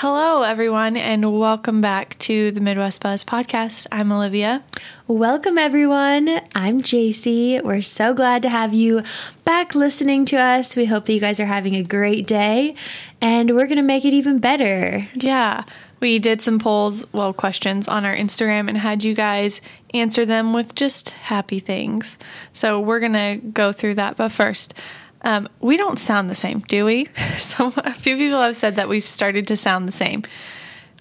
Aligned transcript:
Hello, 0.00 0.44
everyone, 0.44 0.96
and 0.96 1.40
welcome 1.40 1.80
back 1.80 2.16
to 2.20 2.52
the 2.52 2.60
Midwest 2.60 3.02
Buzz 3.02 3.24
podcast. 3.24 3.88
I'm 3.90 4.12
Olivia. 4.12 4.62
Welcome, 5.08 5.58
everyone. 5.58 6.40
I'm 6.54 6.82
JC. 6.82 7.60
We're 7.64 7.82
so 7.82 8.14
glad 8.14 8.42
to 8.42 8.48
have 8.48 8.72
you 8.72 9.02
back 9.44 9.74
listening 9.74 10.24
to 10.26 10.36
us. 10.36 10.76
We 10.76 10.84
hope 10.84 11.06
that 11.06 11.14
you 11.14 11.18
guys 11.18 11.40
are 11.40 11.46
having 11.46 11.74
a 11.74 11.82
great 11.82 12.28
day, 12.28 12.76
and 13.20 13.56
we're 13.56 13.66
going 13.66 13.74
to 13.74 13.82
make 13.82 14.04
it 14.04 14.14
even 14.14 14.38
better. 14.38 15.08
Yeah, 15.14 15.64
we 15.98 16.20
did 16.20 16.42
some 16.42 16.60
polls, 16.60 17.04
well, 17.12 17.32
questions 17.32 17.88
on 17.88 18.04
our 18.04 18.14
Instagram 18.14 18.68
and 18.68 18.78
had 18.78 19.02
you 19.02 19.14
guys 19.14 19.60
answer 19.94 20.24
them 20.24 20.52
with 20.52 20.76
just 20.76 21.10
happy 21.10 21.58
things. 21.58 22.18
So 22.52 22.78
we're 22.78 23.00
going 23.00 23.14
to 23.14 23.44
go 23.48 23.72
through 23.72 23.94
that. 23.94 24.16
But 24.16 24.30
first, 24.30 24.74
um, 25.28 25.48
we 25.60 25.76
don't 25.76 25.98
sound 25.98 26.30
the 26.30 26.34
same, 26.34 26.60
do 26.60 26.84
we? 26.84 27.06
so 27.38 27.72
a 27.76 27.92
few 27.92 28.16
people 28.16 28.40
have 28.40 28.56
said 28.56 28.76
that 28.76 28.88
we've 28.88 29.04
started 29.04 29.46
to 29.48 29.56
sound 29.56 29.86
the 29.86 29.92
same. 29.92 30.22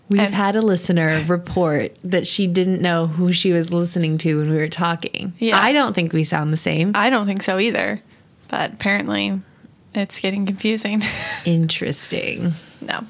We've 0.09 0.21
And- 0.21 0.33
had 0.35 0.55
a 0.55 0.61
listener 0.61 1.23
report 1.27 1.95
that 2.03 2.27
she 2.27 2.45
didn't 2.47 2.81
know 2.81 3.07
who 3.07 3.31
she 3.33 3.51
was 3.53 3.73
listening 3.73 4.17
to 4.19 4.37
when 4.39 4.49
we 4.49 4.57
were 4.57 4.67
talking. 4.69 5.33
Yeah. 5.39 5.59
I 5.61 5.71
don't 5.71 5.93
think 5.93 6.13
we 6.13 6.23
sound 6.23 6.51
the 6.51 6.57
same. 6.57 6.91
I 6.95 7.09
don't 7.09 7.25
think 7.25 7.41
so 7.43 7.57
either, 7.59 8.01
but 8.49 8.73
apparently 8.73 9.39
it's 9.95 10.19
getting 10.19 10.45
confusing. 10.45 11.01
Interesting. 11.45 12.51
no. 12.81 13.03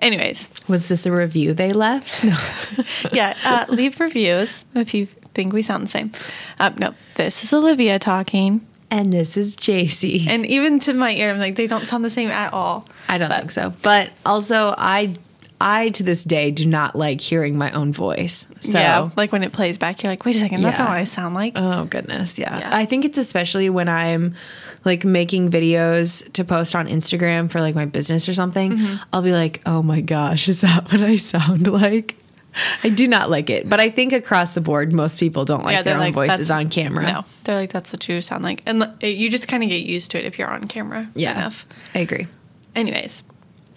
Anyways, 0.00 0.48
Was 0.68 0.86
this 0.88 1.06
a 1.06 1.12
review 1.12 1.52
they 1.54 1.70
left? 1.70 2.22
No. 2.22 2.36
yeah, 3.12 3.34
uh, 3.44 3.64
leave 3.68 3.98
reviews 3.98 4.64
if 4.74 4.94
you 4.94 5.06
think 5.34 5.52
we 5.52 5.60
sound 5.62 5.82
the 5.82 5.88
same. 5.88 6.12
Um, 6.60 6.74
no, 6.78 6.94
this 7.16 7.42
is 7.42 7.52
Olivia 7.52 7.98
talking. 7.98 8.64
And 8.90 9.12
this 9.12 9.36
is 9.36 9.54
JC. 9.56 10.26
And 10.28 10.46
even 10.46 10.78
to 10.80 10.94
my 10.94 11.12
ear, 11.12 11.30
I'm 11.30 11.38
like, 11.38 11.56
they 11.56 11.66
don't 11.66 11.86
sound 11.86 12.04
the 12.04 12.10
same 12.10 12.30
at 12.30 12.52
all. 12.52 12.86
I 13.08 13.18
don't 13.18 13.28
But- 13.28 13.38
think 13.38 13.50
so. 13.50 13.72
But 13.82 14.10
also, 14.24 14.74
I, 14.78 15.14
I 15.60 15.90
to 15.90 16.02
this 16.02 16.24
day 16.24 16.50
do 16.50 16.64
not 16.64 16.96
like 16.96 17.20
hearing 17.20 17.58
my 17.58 17.70
own 17.72 17.92
voice. 17.92 18.46
So. 18.60 18.78
yeah, 18.78 19.10
like 19.16 19.30
when 19.32 19.42
it 19.42 19.52
plays 19.52 19.76
back, 19.76 20.02
you're 20.02 20.10
like, 20.12 20.24
wait 20.24 20.36
a 20.36 20.38
second, 20.38 20.62
that's 20.62 20.78
Yeah. 20.78 20.84
not 20.84 20.90
what 20.92 20.98
I 20.98 21.04
sound 21.04 21.34
like. 21.34 21.52
Oh 21.56 21.84
goodness, 21.84 22.38
yeah. 22.38 22.60
Yeah. 22.60 22.70
I 22.76 22.84
think 22.86 23.04
it's 23.04 23.18
especially 23.18 23.68
when 23.68 23.88
I'm 23.88 24.34
like 24.84 25.04
making 25.04 25.50
videos 25.50 26.32
to 26.32 26.44
post 26.44 26.74
on 26.76 26.86
Instagram 26.86 27.50
for 27.50 27.60
like 27.60 27.74
my 27.74 27.84
business 27.86 28.28
or 28.28 28.34
something. 28.34 28.72
Mm-hmm. 28.72 28.96
I'll 29.12 29.22
be 29.22 29.32
like, 29.32 29.60
"Oh 29.66 29.82
my 29.82 30.00
gosh, 30.00 30.48
is 30.48 30.60
that 30.62 30.90
what 30.92 31.02
I 31.02 31.16
sound 31.16 31.66
like?" 31.72 32.14
I 32.82 32.88
do 32.88 33.06
not 33.06 33.30
like 33.30 33.50
it, 33.50 33.68
but 33.68 33.80
I 33.80 33.90
think 33.90 34.12
across 34.12 34.54
the 34.54 34.60
board, 34.60 34.92
most 34.92 35.20
people 35.20 35.44
don't 35.44 35.64
like 35.64 35.84
their 35.84 35.98
own 35.98 36.12
voices 36.12 36.50
on 36.50 36.68
camera. 36.68 37.04
No, 37.04 37.24
they're 37.44 37.56
like, 37.56 37.72
that's 37.72 37.92
what 37.92 38.08
you 38.08 38.20
sound 38.20 38.44
like. 38.44 38.62
And 38.66 38.96
you 39.00 39.30
just 39.30 39.48
kind 39.48 39.62
of 39.62 39.68
get 39.68 39.82
used 39.82 40.10
to 40.12 40.18
it 40.18 40.24
if 40.24 40.38
you're 40.38 40.48
on 40.50 40.66
camera 40.66 41.10
Yeah, 41.14 41.32
enough. 41.32 41.66
I 41.94 42.00
agree. 42.00 42.26
Anyways, 42.74 43.24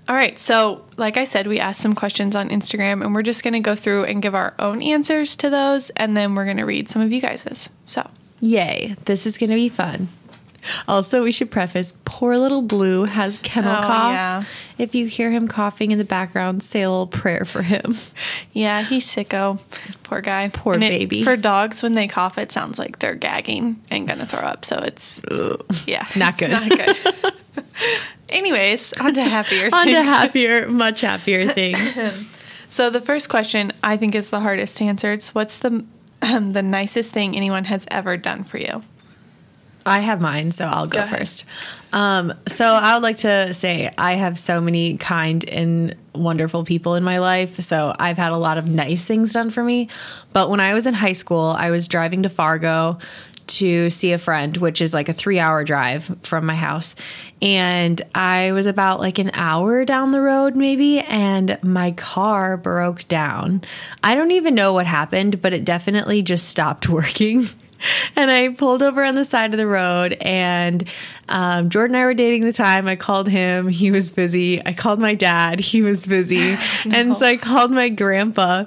all 0.08 0.16
right. 0.16 0.38
So, 0.40 0.84
like 0.98 1.18
I 1.18 1.23
said, 1.23 1.48
we 1.48 1.60
asked 1.60 1.82
some 1.82 1.96
questions 1.96 2.36
on 2.36 2.50
Instagram, 2.50 3.04
and 3.04 3.14
we're 3.14 3.22
just 3.22 3.44
going 3.44 3.54
to 3.54 3.60
go 3.60 3.76
through 3.76 4.06
and 4.06 4.22
give 4.22 4.36
our 4.36 4.54
own 4.60 4.82
answers 4.82 5.36
to 5.38 5.50
those, 5.50 5.90
and 5.92 6.18
then 6.18 6.36
we're 6.36 6.45
going 6.45 6.58
to 6.58 6.66
read 6.66 6.90
some 6.90 7.02
of 7.02 7.12
you 7.12 7.22
guys's. 7.22 7.70
So, 7.86 8.10
Yay! 8.40 8.95
This 9.06 9.26
is 9.26 9.38
going 9.38 9.52
to 9.52 9.56
be 9.56 9.70
fun. 9.70 10.10
Also, 10.88 11.23
we 11.23 11.31
should 11.31 11.50
preface: 11.52 11.94
poor 12.06 12.38
little 12.38 12.62
Blue 12.62 13.06
has 13.06 13.40
kennel 13.40 13.76
Oh, 13.78 13.81
cough. 13.81 14.14
yeah. 14.14 14.44
If 14.78 14.94
you 14.95 15.06
hear 15.08 15.31
him 15.31 15.48
coughing 15.48 15.92
in 15.92 15.98
the 15.98 16.04
background, 16.04 16.64
say 16.64 16.81
a 16.81 16.90
little 16.90 17.08
prayer 17.08 17.45
for 17.45 17.62
him. 17.62 17.95
yeah, 18.54 18.82
he's 18.84 19.06
sicko. 19.08 19.59
Poor 20.04 20.22
guy. 20.22 20.50
Poor 20.54 20.73
And 20.76 20.84
it- 20.84 20.89
baby. 20.89 21.23
For 21.23 21.36
dogs, 21.36 21.82
when 21.84 21.94
they 21.95 22.08
cough, 22.08 22.38
it 22.38 22.52
sounds 22.52 22.78
like 22.80 23.00
they're 23.00 23.16
gagging 23.16 23.82
and 23.89 24.08
going 24.08 24.20
to 24.20 24.26
throw 24.26 24.39
up. 24.42 24.66
So, 24.66 24.78
it's, 24.80 25.22
yeah, 25.88 26.06
Not 26.16 26.34
it's 26.34 26.39
good. 26.39 26.52
Not 26.52 26.70
good. 26.70 27.34
Anyways, 28.30 28.94
on 28.94 29.14
to 29.16 29.23
happier 29.23 29.70
On 29.73 29.86
to 29.88 30.04
happier, 30.04 30.67
much 30.67 31.02
happier 31.02 31.48
things. 31.48 32.00
So 32.70 32.89
the 32.89 33.02
first 33.02 33.28
question 33.30 33.72
I 33.84 33.98
think 33.98 34.16
is 34.16 34.30
the 34.30 34.39
hardest 34.39 34.78
to 34.78 34.86
answer. 34.86 35.12
It's 35.12 35.36
what's 35.36 35.58
the 35.58 35.84
um, 36.22 36.54
the 36.54 36.62
nicest 36.62 37.11
thing 37.14 37.36
anyone 37.36 37.66
has 37.66 37.86
ever 37.92 38.16
done 38.16 38.43
for 38.43 38.58
you? 38.58 38.82
I 39.86 39.99
have 39.99 40.21
mine, 40.21 40.52
so 40.52 40.65
I'll 40.65 40.87
go, 40.87 41.02
Go 41.02 41.08
first. 41.08 41.45
Um, 41.93 42.33
so 42.47 42.65
I 42.65 42.93
would 42.93 43.03
like 43.03 43.17
to 43.17 43.53
say 43.53 43.92
I 43.97 44.14
have 44.14 44.37
so 44.37 44.61
many 44.61 44.97
kind 44.97 45.47
and 45.47 45.95
wonderful 46.14 46.64
people 46.64 46.95
in 46.95 47.03
my 47.03 47.17
life. 47.17 47.59
So 47.61 47.93
I've 47.97 48.17
had 48.17 48.31
a 48.31 48.37
lot 48.37 48.58
of 48.58 48.65
nice 48.65 49.05
things 49.05 49.33
done 49.33 49.49
for 49.49 49.64
me. 49.64 49.89
But 50.33 50.49
when 50.49 50.59
I 50.59 50.73
was 50.73 50.87
in 50.87 50.93
high 50.93 51.14
school, 51.14 51.55
I 51.58 51.71
was 51.71 51.87
driving 51.87 52.23
to 52.23 52.30
Fargo 52.30 52.97
to 53.47 53.89
see 53.89 54.14
a 54.14 54.17
friend, 54.17 54.55
which 54.58 54.81
is 54.81 54.93
like 54.93 55.09
a 55.09 55.14
three 55.14 55.39
hour 55.39 55.64
drive 55.64 56.15
from 56.23 56.45
my 56.45 56.55
house. 56.55 56.95
And 57.42 58.02
I 58.15 58.52
was 58.53 58.65
about 58.65 58.99
like 58.99 59.19
an 59.19 59.31
hour 59.33 59.83
down 59.83 60.11
the 60.11 60.21
road, 60.21 60.55
maybe, 60.55 60.99
and 60.99 61.58
my 61.61 61.92
car 61.92 62.55
broke 62.55 63.08
down. 63.08 63.63
I 64.03 64.15
don't 64.15 64.31
even 64.31 64.55
know 64.55 64.73
what 64.73 64.86
happened, 64.86 65.42
but 65.42 65.53
it 65.53 65.65
definitely 65.65 66.21
just 66.21 66.48
stopped 66.48 66.87
working. 66.89 67.48
and 68.15 68.31
I 68.31 68.49
pulled 68.49 68.83
over 68.83 69.03
on 69.03 69.15
the 69.15 69.25
side 69.25 69.53
of 69.53 69.58
the 69.58 69.67
road, 69.67 70.14
and 70.21 70.87
um, 71.30 71.69
Jordan 71.69 71.95
and 71.95 72.03
I 72.03 72.05
were 72.05 72.14
dating 72.14 72.43
at 72.43 72.45
the 72.45 72.53
time. 72.53 72.87
I 72.87 72.95
called 72.95 73.30
him, 73.30 73.67
he 73.67 73.92
was 73.92 74.11
busy. 74.11 74.65
I 74.65 74.73
called 74.73 74.99
my 74.99 75.15
dad, 75.15 75.59
he 75.59 75.81
was 75.81 76.05
busy. 76.05 76.58
And 76.92 77.15
so 77.15 77.25
I 77.25 77.37
called 77.37 77.71
my 77.71 77.89
grandpa. 77.89 78.65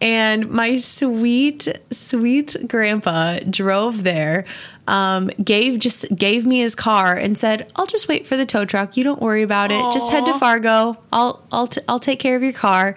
And 0.00 0.48
my 0.50 0.76
sweet, 0.76 1.68
sweet 1.90 2.56
grandpa 2.66 3.40
drove 3.40 4.02
there, 4.02 4.46
um, 4.88 5.28
gave 5.42 5.78
just 5.78 6.06
gave 6.16 6.46
me 6.46 6.60
his 6.60 6.74
car 6.74 7.14
and 7.14 7.38
said, 7.38 7.70
"I'll 7.76 7.86
just 7.86 8.08
wait 8.08 8.26
for 8.26 8.36
the 8.36 8.46
tow 8.46 8.64
truck. 8.64 8.96
You 8.96 9.04
don't 9.04 9.20
worry 9.20 9.42
about 9.42 9.70
it. 9.70 9.92
Just 9.92 10.10
head 10.10 10.24
to 10.26 10.34
Fargo. 10.38 10.96
I'll 11.12 11.44
I'll 11.52 11.66
t- 11.66 11.82
I'll 11.86 12.00
take 12.00 12.18
care 12.18 12.34
of 12.34 12.42
your 12.42 12.52
car." 12.52 12.94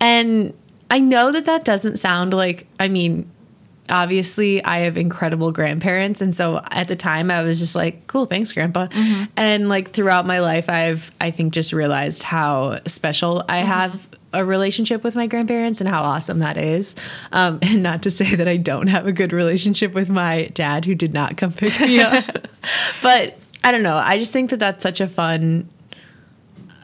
And 0.00 0.54
I 0.90 1.00
know 1.00 1.32
that 1.32 1.44
that 1.46 1.64
doesn't 1.64 1.98
sound 1.98 2.32
like. 2.32 2.66
I 2.78 2.88
mean, 2.88 3.30
obviously 3.88 4.64
I 4.64 4.80
have 4.80 4.96
incredible 4.96 5.52
grandparents 5.52 6.20
and 6.20 6.34
so 6.34 6.62
at 6.70 6.88
the 6.88 6.96
time 6.96 7.30
I 7.30 7.42
was 7.42 7.58
just 7.58 7.74
like 7.74 8.06
cool 8.06 8.24
thanks 8.24 8.52
grandpa. 8.52 8.88
And 9.36 9.68
like 9.68 9.90
throughout 9.90 10.26
my 10.26 10.40
life 10.40 10.68
I've 10.68 11.10
I 11.20 11.30
think 11.30 11.52
just 11.52 11.72
realized 11.72 12.22
how 12.22 12.80
special 12.86 13.44
I 13.48 13.58
have 13.58 14.06
a 14.32 14.44
relationship 14.44 15.04
with 15.04 15.14
my 15.14 15.26
grandparents 15.26 15.80
and 15.80 15.88
how 15.88 16.02
awesome 16.02 16.40
that 16.40 16.56
is. 16.56 16.96
Um, 17.30 17.60
and 17.62 17.82
not 17.82 18.02
to 18.02 18.10
say 18.10 18.34
that 18.34 18.48
I 18.48 18.56
don't 18.56 18.88
have 18.88 19.06
a 19.06 19.12
good 19.12 19.32
relationship 19.32 19.94
with 19.94 20.08
my 20.08 20.46
dad 20.54 20.84
who 20.86 20.94
did 20.94 21.14
not 21.14 21.36
come 21.36 21.52
pick 21.52 21.78
me 21.80 22.00
up. 22.00 22.24
But 23.02 23.36
I 23.62 23.72
don't 23.72 23.82
know 23.82 23.96
I 23.96 24.18
just 24.18 24.32
think 24.32 24.48
that 24.50 24.58
that's 24.58 24.82
such 24.82 25.02
a 25.02 25.06
fun 25.06 25.68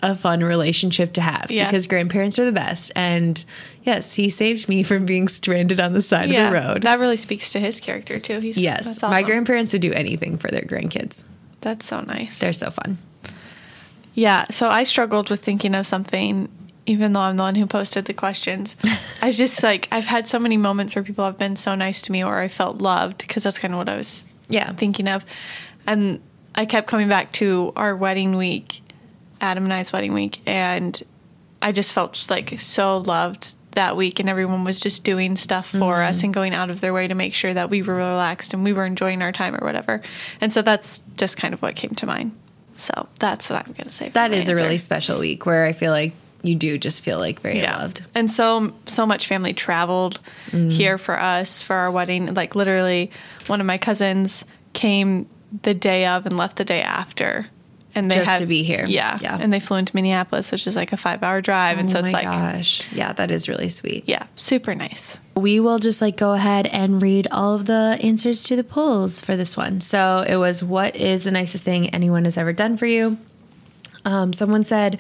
a 0.03 0.15
fun 0.15 0.43
relationship 0.43 1.13
to 1.15 1.21
have 1.21 1.47
Yeah. 1.51 1.67
because 1.67 1.87
grandparents 1.87 2.39
are 2.39 2.45
the 2.45 2.53
best 2.53 2.91
and 2.97 3.45
yes 3.83 4.15
he 4.15 4.31
saved 4.31 4.69
me 4.69 4.83
from 4.83 5.05
being 5.07 5.29
stranded 5.29 5.79
on 5.81 5.93
the 5.93 6.01
side 6.03 6.31
of 6.31 6.45
the 6.47 6.51
road 6.53 6.83
That 6.83 6.99
really 6.99 7.17
speaks 7.19 7.51
to 7.51 7.61
his 7.61 7.81
character 7.81 8.19
too. 8.19 8.41
He's 8.41 8.57
Yes, 8.57 8.99
that's 8.99 9.03
my 9.03 9.23
grandparents 9.23 9.73
would 9.73 9.83
do 9.83 9.93
anything 9.93 10.39
for 10.39 10.49
their 10.49 10.63
grandkids. 10.63 11.25
That's 11.61 11.85
so 11.87 12.01
nice. 12.01 12.39
They're 12.39 12.53
so 12.55 12.71
fun. 12.71 12.97
Yeah, 14.15 14.47
so 14.51 14.69
I 14.69 14.85
struggled 14.85 15.31
with 15.31 15.43
thinking 15.43 15.75
of 15.75 15.87
something, 15.87 16.49
even 16.87 17.13
though 17.13 17.21
I'm 17.21 17.37
the 17.37 17.43
one 17.43 17.55
who 17.55 17.67
posted 17.67 18.07
the 18.07 18.13
questions. 18.15 18.77
I 19.23 19.31
just 19.33 19.63
like 19.63 19.87
I've 19.93 20.07
had 20.07 20.27
so 20.29 20.39
many 20.39 20.57
moments 20.57 20.95
where 20.95 21.03
people 21.05 21.25
have 21.25 21.39
been 21.39 21.57
so 21.57 21.75
nice 21.75 22.03
to 22.03 22.13
me, 22.13 22.25
or 22.25 22.41
I 22.41 22.49
felt 22.49 22.79
loved 22.79 23.19
because 23.19 23.43
that's 23.45 23.59
kind 23.59 23.73
of 23.75 23.79
what 23.79 23.89
I 23.89 23.97
was 23.97 24.27
Yeah. 24.49 24.73
thinking 24.73 25.07
of, 25.09 25.25
and 25.87 26.21
I 26.55 26.65
kept 26.67 26.89
coming 26.89 27.09
back 27.09 27.33
to 27.35 27.73
our 27.77 27.95
wedding 27.95 28.37
week, 28.37 28.83
Adam 29.41 29.65
and 29.65 29.73
I's 29.73 29.93
wedding 29.93 30.13
week, 30.13 30.41
and 30.47 31.01
I 31.63 31.73
just 31.73 31.93
felt 31.93 32.27
like 32.31 32.59
so 32.61 32.99
loved 32.99 33.55
that 33.73 33.97
week, 33.97 34.19
and 34.19 34.29
everyone 34.29 34.65
was 34.65 34.81
just 34.81 35.05
doing 35.05 35.37
stuff 35.37 35.69
for 35.69 36.03
us 36.03 36.23
and 36.25 36.35
going 36.35 36.55
out 36.55 36.71
of 36.71 36.81
their 36.81 36.93
way 36.93 37.07
to 37.07 37.15
make 37.15 37.33
sure 37.35 37.55
that 37.55 37.71
we 37.71 37.83
were 37.83 37.95
relaxed 37.95 38.53
and 38.53 38.65
we 38.65 38.73
were 38.73 38.85
enjoying 38.85 39.23
our 39.23 39.31
time 39.31 39.55
or 39.55 39.65
whatever. 39.65 40.03
And 40.41 40.53
so 40.53 40.61
that's 40.63 41.01
just 41.17 41.37
kind 41.37 41.55
of 41.55 41.63
what 41.63 41.77
came 41.77 41.91
to 41.91 42.07
mind. 42.07 42.33
So 42.75 43.09
that's 43.21 43.49
what 43.49 43.61
I'm 43.65 43.73
going 43.73 43.87
to 43.87 43.93
say. 43.93 44.09
That 44.09 44.33
my 44.33 44.49
a 44.49 44.57
really 44.57 44.79
special 44.79 45.21
week 45.21 45.47
where 45.47 45.67
I 45.67 45.73
feel 45.73 45.93
like 45.93 46.13
you 46.43 46.57
do 46.57 46.79
just 46.79 47.03
feel 47.03 47.19
like 47.19 47.41
very 47.41 47.61
loved. 47.63 48.03
And 48.15 48.31
so 48.31 48.73
so 48.87 49.05
much 49.07 49.27
family 49.29 49.53
traveled 49.53 50.19
Mm. 50.51 50.73
here 50.73 50.99
for 50.99 51.21
us 51.21 51.63
for 51.63 51.77
our 51.77 51.91
wedding. 51.91 52.35
Like 52.35 52.55
literally, 52.57 53.11
one 53.47 53.61
of 53.61 53.67
my 53.67 53.79
cousins 53.79 54.45
came 54.73 55.29
the 55.63 55.75
day 55.75 56.07
of 56.07 56.27
and 56.27 56.37
left 56.37 56.57
the 56.57 56.65
day 56.65 56.83
after. 56.83 57.47
And 57.95 58.11
they 58.11 58.17
Just 58.17 58.31
had 58.31 58.39
to 58.41 58.47
be 58.47 58.63
here. 58.63 58.85
Yeah. 58.87 59.19
Yeah. 59.21 59.37
And 59.41 59.53
they 59.53 59.59
flew 59.61 59.77
into 59.77 59.95
Minneapolis, 59.97 60.53
which 60.53 60.67
is 60.67 60.77
like 60.77 60.93
a 60.93 60.97
five 60.97 61.23
hour 61.23 61.41
drive. 61.41 61.79
and 61.79 61.91
so 61.91 61.99
oh 61.99 62.05
it's 62.05 62.13
my 62.13 62.23
like 62.23 62.55
gosh. 62.55 62.87
Yeah, 62.93 63.13
that 63.15 63.31
is 63.31 63.49
really 63.49 63.69
sweet. 63.69 64.05
yeah, 64.07 64.27
super 64.37 64.75
nice. 64.75 65.19
We 65.35 65.59
will 65.59 65.79
just 65.79 66.01
like 66.01 66.17
go 66.17 66.33
ahead 66.35 66.67
and 66.67 67.03
read 67.03 67.27
all 67.33 67.55
of 67.55 67.67
the 67.67 67.99
answers 68.01 68.45
to 68.45 68.57
the 68.57 68.63
polls 68.65 69.21
for 69.21 69.37
this 69.37 69.57
one. 69.57 69.81
So 69.81 70.25
it 70.29 70.37
was 70.37 70.63
what 70.63 70.95
is 70.95 71.25
the 71.25 71.31
nicest 71.33 71.65
thing 71.65 71.91
anyone 71.91 72.25
has 72.25 72.39
ever 72.39 72.53
done 72.53 72.77
for 72.77 72.87
you? 72.87 73.19
Um, 74.05 74.33
someone 74.33 74.65
said 74.65 74.99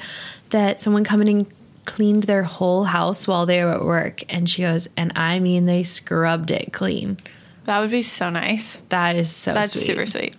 that 0.51 0.81
someone 0.81 1.05
come 1.05 1.23
in 1.23 1.29
and 1.29 1.47
cleaned 1.85 2.25
their 2.25 2.43
whole 2.43 2.85
house 2.85 3.27
while 3.27 3.47
they 3.47 3.63
were 3.65 3.71
at 3.73 3.85
work. 3.85 4.23
And 4.33 4.49
she 4.51 4.63
goes, 4.63 4.89
and 4.97 5.13
I 5.17 5.39
mean, 5.39 5.67
they 5.67 5.83
scrubbed 5.83 6.51
it 6.51 6.73
clean. 6.73 7.19
That 7.65 7.81
would 7.81 7.91
be 7.91 8.03
so 8.03 8.31
nice. 8.31 8.77
That 8.89 9.17
is 9.17 9.31
so 9.35 9.55
That's 9.55 9.73
sweet. 9.73 9.83
super 9.85 10.07
sweet. 10.07 10.35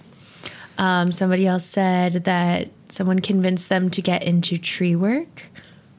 Um, 0.78 1.12
somebody 1.12 1.46
else 1.46 1.66
said 1.66 2.24
that 2.26 2.70
someone 2.90 3.20
convinced 3.20 3.70
them 3.70 3.90
to 3.92 4.02
get 4.02 4.24
into 4.24 4.58
tree 4.58 4.96
work, 4.96 5.50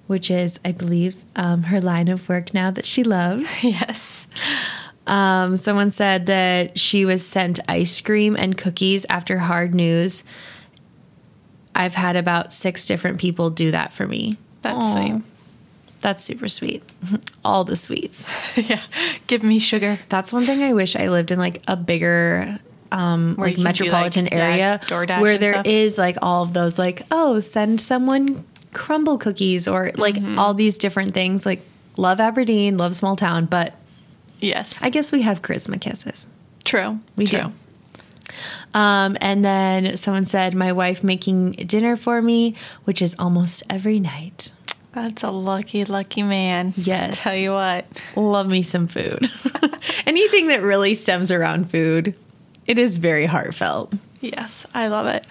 which 0.07 0.31
is, 0.31 0.59
I 0.65 0.73
believe, 0.73 1.17
um, 1.37 1.65
her 1.65 1.81
line 1.81 2.09
of 2.09 2.29
work 2.29 2.53
now 2.53 2.71
that 2.71 2.85
she 2.85 3.05
loves. 3.05 3.63
Yes. 3.65 4.27
Um, 5.05 5.57
someone 5.57 5.91
said 5.91 6.27
that 6.27 6.79
she 6.79 7.05
was 7.05 7.27
sent 7.27 7.59
ice 7.69 8.01
cream 8.01 8.37
and 8.37 8.57
cookies 8.57 9.05
after 9.11 9.39
hard 9.39 9.75
news. 9.75 10.23
I've 11.75 11.95
had 11.95 12.17
about 12.17 12.53
six 12.53 12.87
different 12.87 13.19
people 13.19 13.51
do 13.51 13.73
that 13.73 13.93
for 13.93 14.07
me. 14.07 14.37
That's 14.63 14.85
Aw. 14.85 14.93
sweet. 14.95 15.23
That's 16.03 16.23
super 16.23 16.49
sweet. 16.49 16.83
All 17.45 17.65
the 17.65 17.77
sweets. 17.77 18.29
yeah. 18.57 18.83
Give 19.27 19.43
me 19.43 19.59
sugar. 19.59 19.99
That's 20.09 20.33
one 20.33 20.45
thing 20.45 20.63
I 20.63 20.73
wish 20.73 20.95
I 20.95 21.09
lived 21.09 21.31
in 21.31 21.39
like 21.39 21.63
a 21.67 21.77
bigger 21.77 22.59
um 22.93 23.35
like 23.37 23.59
metropolitan 23.59 24.25
like, 24.25 24.35
area 24.35 24.81
DoorDash 24.85 25.21
where 25.21 25.39
there 25.39 25.63
is 25.65 25.99
like 25.99 26.17
all 26.23 26.43
of 26.43 26.53
those 26.53 26.79
like 26.79 27.03
oh 27.11 27.41
send 27.41 27.81
someone 27.81 28.45
Crumbl 28.73 29.19
cookies 29.21 29.67
or 29.69 29.91
like 29.97 30.15
Mm-hmm. 30.15 30.39
all 30.39 30.55
these 30.55 30.79
different 30.79 31.13
things 31.15 31.45
like 31.45 31.61
love 31.97 32.21
Aberdeen, 32.21 32.79
love 32.79 32.95
small 32.97 33.17
town, 33.17 33.47
but 33.47 33.75
Yes. 34.41 34.79
I 34.83 34.91
guess 34.91 35.13
we 35.13 35.23
have 35.23 35.41
charisma 35.43 35.81
kisses. 35.81 36.27
True. 36.65 36.99
We 37.17 37.27
True. 37.27 37.41
do. 37.41 37.53
Um, 38.75 39.17
and 39.21 39.45
then 39.45 39.97
someone 39.97 40.27
said, 40.27 40.55
My 40.55 40.73
wife 40.73 41.05
making 41.05 41.53
dinner 41.53 41.97
for 41.97 42.21
me, 42.23 42.55
which 42.85 43.03
is 43.03 43.15
almost 43.19 43.63
every 43.69 44.01
night. 44.01 44.51
That's 44.93 45.23
a 45.23 45.31
lucky, 45.31 45.85
lucky 45.85 46.23
man. 46.23 46.73
Yes. 46.77 47.23
Tell 47.23 47.35
you 47.37 47.53
what. 47.53 47.87
Love 48.17 48.49
me 48.49 48.63
some 48.63 48.89
food. 48.89 49.31
Anything 50.07 50.49
that 50.49 50.61
really 50.63 50.95
stems 50.95 51.31
around 51.31 51.71
food, 51.71 52.15
it 52.67 52.79
is 52.79 52.99
very 52.99 53.27
heartfelt. 53.27 53.93
Yes, 54.21 54.67
I 54.73 54.89
love 54.89 55.07
it. 55.07 55.27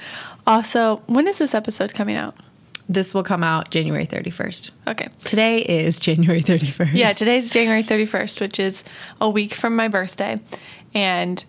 Also, 0.46 1.02
when 1.08 1.28
is 1.28 1.38
this 1.38 1.54
episode 1.54 1.94
coming 1.94 2.18
out? 2.18 2.36
This 2.90 3.14
will 3.14 3.24
come 3.24 3.42
out 3.42 3.72
January 3.72 4.06
31st. 4.06 4.72
Okay. 4.88 5.08
Today 5.24 5.62
is 5.62 6.00
January 6.00 6.42
31st. 6.42 6.94
Yeah, 6.94 7.14
today's 7.14 7.50
January 7.50 7.84
31st, 7.84 8.42
which 8.42 8.60
is 8.60 8.84
a 9.22 9.30
week 9.30 9.54
from 9.54 9.78
my 9.78 9.88
birthday. 9.88 10.42
And 10.94 11.44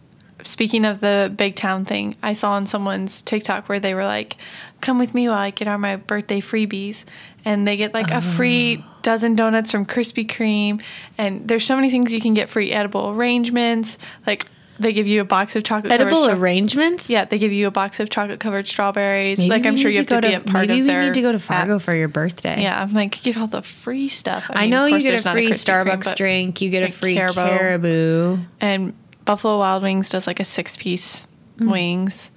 speaking 0.44 0.84
of 0.84 1.00
the 1.00 1.32
big 1.34 1.56
town 1.56 1.84
thing, 1.84 2.16
I 2.22 2.34
saw 2.34 2.52
on 2.52 2.66
someone's 2.68 3.22
TikTok 3.22 3.68
where 3.68 3.80
they 3.80 3.94
were 3.94 4.04
like, 4.04 4.36
come 4.80 4.98
with 4.98 5.14
me 5.14 5.28
while 5.28 5.38
I 5.38 5.50
get 5.50 5.66
on 5.66 5.80
my 5.80 5.96
birthday 5.96 6.40
freebies. 6.40 7.04
And 7.44 7.66
they 7.66 7.76
get 7.76 7.92
like 7.92 8.12
a 8.12 8.22
free 8.22 8.84
oh. 8.86 8.96
dozen 9.02 9.34
donuts 9.34 9.72
from 9.72 9.84
Krispy 9.84 10.24
Kreme. 10.24 10.80
And 11.18 11.48
there's 11.48 11.66
so 11.66 11.74
many 11.74 11.90
things 11.90 12.12
you 12.12 12.20
can 12.20 12.34
get 12.34 12.50
free 12.50 12.70
edible 12.70 13.10
arrangements. 13.10 13.98
Like 14.28 14.46
they 14.82 14.92
give 14.92 15.06
you 15.06 15.20
a 15.20 15.24
box 15.24 15.56
of 15.56 15.64
chocolate 15.64 15.92
Edible 15.92 16.24
stra- 16.24 16.36
arrangements? 16.36 17.08
Yeah, 17.08 17.24
they 17.24 17.38
give 17.38 17.52
you 17.52 17.66
a 17.66 17.70
box 17.70 18.00
of 18.00 18.10
chocolate 18.10 18.40
covered 18.40 18.68
strawberries. 18.68 19.38
Maybe 19.38 19.50
like 19.50 19.64
I'm 19.66 19.76
sure 19.76 19.90
you 19.90 19.98
have 19.98 20.06
to, 20.08 20.20
go 20.20 20.28
be 20.28 20.34
a 20.34 20.40
part 20.40 20.68
maybe 20.68 20.80
of 20.80 20.86
we 20.86 20.92
their 20.92 21.02
need 21.04 21.14
to 21.14 21.22
go 21.22 21.32
to 21.32 21.36
app. 21.36 21.42
Fargo 21.42 21.78
for 21.78 21.94
your 21.94 22.08
birthday. 22.08 22.62
Yeah, 22.62 22.80
I'm 22.82 22.92
like, 22.92 23.22
get 23.22 23.36
all 23.36 23.46
the 23.46 23.62
free 23.62 24.08
stuff. 24.08 24.46
I 24.50 24.62
mean, 24.62 24.70
know 24.70 24.84
you 24.86 25.00
get 25.00 25.24
a 25.24 25.30
free 25.32 25.50
Kreme, 25.50 25.84
Starbucks 25.86 26.04
but- 26.04 26.16
drink, 26.16 26.60
you 26.60 26.70
get 26.70 26.88
a 26.88 26.92
free 26.92 27.14
Caribou. 27.14 27.34
caribou. 27.34 28.38
And 28.60 28.92
Buffalo 29.24 29.58
Wild 29.58 29.82
Wings 29.82 30.10
does 30.10 30.26
like 30.26 30.40
a 30.40 30.44
six 30.44 30.76
piece 30.76 31.26
Mm. 31.58 31.70
wings. 31.70 32.30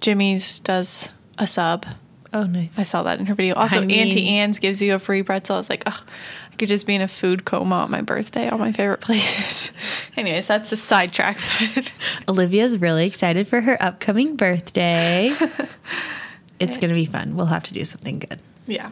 Jimmy's 0.00 0.60
does 0.60 1.12
a 1.38 1.46
sub. 1.46 1.86
Oh, 2.32 2.44
nice. 2.44 2.78
I 2.78 2.84
saw 2.84 3.02
that 3.04 3.18
in 3.18 3.26
her 3.26 3.34
video. 3.34 3.54
Also, 3.56 3.80
I 3.82 3.84
mean- 3.84 3.98
Auntie 4.08 4.28
Anne's 4.28 4.58
gives 4.58 4.80
you 4.80 4.94
a 4.94 4.98
free 4.98 5.22
pretzel. 5.22 5.56
I 5.56 5.58
was 5.58 5.68
like, 5.70 5.82
oh, 5.86 6.04
I 6.52 6.56
could 6.56 6.68
just 6.68 6.86
be 6.86 6.94
in 6.94 7.00
a 7.00 7.08
food 7.08 7.44
coma 7.44 7.74
on 7.76 7.90
my 7.90 8.02
birthday, 8.02 8.48
all 8.48 8.58
my 8.58 8.70
favorite 8.72 9.00
places. 9.00 9.72
Anyways, 10.16 10.46
that's 10.46 10.70
a 10.72 10.76
sidetrack. 10.76 11.38
Olivia's 12.28 12.78
really 12.78 13.06
excited 13.06 13.48
for 13.48 13.60
her 13.60 13.76
upcoming 13.82 14.36
birthday. 14.36 15.30
it's 16.60 16.76
going 16.76 16.90
to 16.90 16.94
be 16.94 17.06
fun. 17.06 17.34
We'll 17.36 17.46
have 17.46 17.64
to 17.64 17.74
do 17.74 17.84
something 17.84 18.20
good. 18.20 18.38
yeah. 18.66 18.90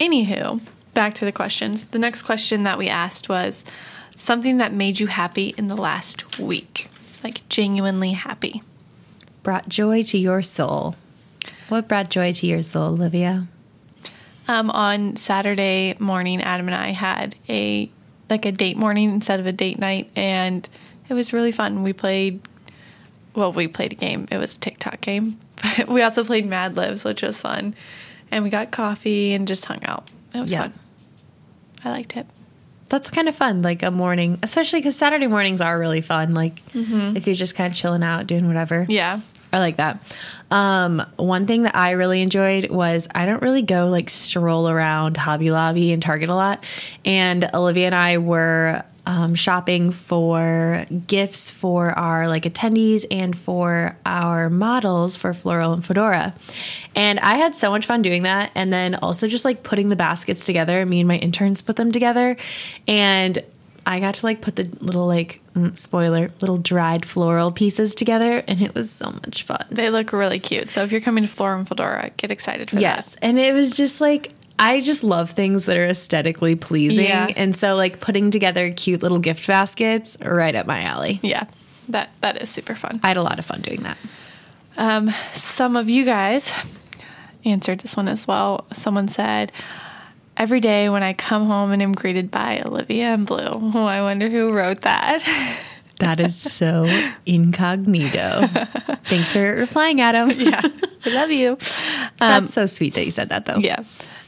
Anywho, 0.00 0.60
back 0.92 1.14
to 1.14 1.24
the 1.24 1.32
questions. 1.32 1.84
The 1.86 1.98
next 1.98 2.22
question 2.22 2.62
that 2.64 2.78
we 2.78 2.88
asked 2.88 3.28
was 3.28 3.64
something 4.16 4.58
that 4.58 4.72
made 4.72 5.00
you 5.00 5.06
happy 5.08 5.54
in 5.56 5.68
the 5.68 5.76
last 5.76 6.38
week, 6.38 6.88
like 7.22 7.48
genuinely 7.48 8.12
happy. 8.12 8.62
Brought 9.42 9.68
joy 9.68 10.02
to 10.04 10.18
your 10.18 10.42
soul. 10.42 10.96
What 11.68 11.88
brought 11.88 12.10
joy 12.10 12.32
to 12.34 12.46
your 12.46 12.62
soul, 12.62 12.88
Olivia? 12.94 13.46
Um, 14.46 14.70
on 14.70 15.16
Saturday 15.16 15.96
morning, 15.98 16.42
Adam 16.42 16.66
and 16.68 16.74
I 16.74 16.88
had 16.90 17.36
a 17.48 17.90
like 18.30 18.44
a 18.46 18.52
date 18.52 18.76
morning 18.76 19.10
instead 19.10 19.40
of 19.40 19.46
a 19.46 19.52
date 19.52 19.78
night, 19.78 20.10
and 20.16 20.68
it 21.08 21.14
was 21.14 21.32
really 21.32 21.52
fun. 21.52 21.82
We 21.82 21.92
played, 21.92 22.40
well, 23.34 23.52
we 23.52 23.68
played 23.68 23.92
a 23.92 23.96
game. 23.96 24.26
It 24.30 24.38
was 24.38 24.56
a 24.56 24.58
TikTok 24.58 25.00
game, 25.00 25.38
but 25.76 25.88
we 25.88 26.02
also 26.02 26.24
played 26.24 26.46
Mad 26.46 26.76
Libs, 26.76 27.04
which 27.04 27.22
was 27.22 27.40
fun, 27.40 27.74
and 28.30 28.44
we 28.44 28.50
got 28.50 28.70
coffee 28.70 29.32
and 29.32 29.48
just 29.48 29.64
hung 29.66 29.82
out. 29.84 30.08
It 30.34 30.40
was 30.40 30.52
Yeah. 30.52 30.62
fun. 30.62 30.72
I 31.84 31.90
liked 31.90 32.16
it. 32.16 32.26
That's 32.88 33.08
kind 33.10 33.28
of 33.28 33.34
fun, 33.36 33.62
like 33.62 33.82
a 33.82 33.90
morning, 33.90 34.38
especially 34.42 34.80
because 34.80 34.96
Saturday 34.96 35.26
mornings 35.26 35.60
are 35.60 35.78
really 35.78 36.00
fun. 36.02 36.34
Like 36.34 36.60
if 36.74 37.26
you're 37.26 37.34
just 37.36 37.54
kind 37.54 37.70
of 37.70 37.76
chilling 37.76 38.02
out, 38.02 38.26
doing 38.26 38.46
whatever. 38.46 38.86
Yeah, 38.88 39.20
I 39.54 39.60
like 39.60 39.76
that. 39.76 40.02
Um, 40.50 41.00
one 41.16 41.46
thing 41.46 41.62
that 41.62 41.76
I 41.76 41.92
really 41.92 42.22
enjoyed 42.22 42.70
was 42.70 43.06
I 43.14 43.24
don't 43.24 43.40
really 43.40 43.62
go 43.62 43.88
like 43.88 44.10
stroll 44.10 44.68
around 44.68 45.16
Hobby 45.16 45.52
Lobby 45.52 45.92
and 45.92 46.02
Target 46.02 46.28
a 46.28 46.34
lot. 46.34 46.64
And 47.04 47.48
Olivia 47.54 47.86
and 47.86 47.94
I 47.94 48.18
were 48.18 48.82
um, 49.06 49.36
shopping 49.36 49.92
for 49.92 50.86
gifts 51.06 51.50
for 51.50 51.90
our 51.96 52.26
like 52.26 52.44
attendees 52.44 53.04
and 53.12 53.36
for 53.36 53.96
our 54.04 54.50
models 54.50 55.14
for 55.14 55.32
Floral 55.32 55.72
and 55.72 55.84
Fedora. 55.84 56.34
And 56.96 57.20
I 57.20 57.36
had 57.36 57.54
so 57.54 57.70
much 57.70 57.86
fun 57.86 58.02
doing 58.02 58.24
that. 58.24 58.50
And 58.56 58.72
then 58.72 58.96
also 58.96 59.28
just 59.28 59.44
like 59.44 59.62
putting 59.62 59.88
the 59.88 59.96
baskets 59.96 60.44
together. 60.44 60.84
Me 60.84 61.00
and 61.00 61.08
my 61.08 61.18
interns 61.18 61.62
put 61.62 61.76
them 61.76 61.92
together. 61.92 62.36
And 62.88 63.44
I 63.86 64.00
got 64.00 64.14
to 64.14 64.26
like 64.26 64.40
put 64.40 64.56
the 64.56 64.64
little 64.80 65.06
like 65.06 65.40
mm, 65.54 65.76
spoiler 65.76 66.30
little 66.40 66.56
dried 66.58 67.04
floral 67.04 67.52
pieces 67.52 67.94
together, 67.94 68.42
and 68.48 68.60
it 68.62 68.74
was 68.74 68.90
so 68.90 69.10
much 69.10 69.42
fun. 69.42 69.64
they 69.70 69.90
look 69.90 70.12
really 70.12 70.38
cute. 70.40 70.70
So 70.70 70.82
if 70.82 70.90
you're 70.92 71.00
coming 71.00 71.24
to 71.24 71.28
Flora 71.30 71.58
and 71.58 71.68
Fedora, 71.68 72.10
get 72.16 72.30
excited 72.30 72.70
for 72.70 72.76
that. 72.76 72.82
Yes, 72.82 73.16
and 73.22 73.38
it 73.38 73.52
was 73.54 73.70
just 73.76 74.00
like 74.00 74.32
I 74.58 74.80
just 74.80 75.02
love 75.02 75.30
things 75.32 75.66
that 75.66 75.76
are 75.76 75.86
aesthetically 75.86 76.54
pleasing, 76.56 77.04
Yeah. 77.06 77.28
and 77.36 77.54
so 77.56 77.74
like 77.74 78.00
putting 78.00 78.30
together 78.30 78.72
cute 78.72 79.02
little 79.02 79.18
gift 79.18 79.46
baskets 79.46 80.16
right 80.24 80.54
up 80.54 80.66
my 80.66 80.82
alley. 80.82 81.20
Yeah, 81.22 81.46
that 81.88 82.10
that 82.20 82.40
is 82.40 82.48
super 82.50 82.74
fun. 82.74 83.00
I 83.02 83.08
had 83.08 83.16
a 83.16 83.22
lot 83.22 83.38
of 83.38 83.44
fun 83.44 83.60
doing 83.62 83.82
that. 83.82 83.98
Um, 84.76 85.12
some 85.32 85.76
of 85.76 85.88
you 85.88 86.04
guys 86.04 86.52
answered 87.44 87.80
this 87.80 87.96
one 87.96 88.08
as 88.08 88.26
well. 88.26 88.64
Someone 88.72 89.08
said, 89.08 89.52
Every 90.36 90.60
day 90.60 90.88
when 90.88 91.02
I 91.02 91.12
come 91.12 91.46
home 91.46 91.70
and 91.70 91.80
am 91.82 91.92
greeted 91.92 92.30
by 92.30 92.62
Olivia 92.64 93.14
and 93.14 93.26
Blue. 93.26 93.46
Oh, 93.46 93.84
I 93.86 94.02
wonder 94.02 94.28
who 94.28 94.52
wrote 94.52 94.82
that. 94.82 95.22
That 96.00 96.18
is 96.18 96.34
so 96.36 96.86
incognito. 97.24 98.48
Thanks 99.04 99.32
for 99.32 99.54
replying, 99.54 100.00
Adam. 100.00 100.28
yeah. 100.36 100.60
I 101.06 101.10
love 101.10 101.30
you. 101.30 101.56
That's 102.18 102.52
so 102.52 102.66
sweet 102.66 102.94
that 102.94 103.04
you 103.04 103.12
said 103.12 103.28
that, 103.28 103.44
though. 103.46 103.58
Yeah. 103.58 103.84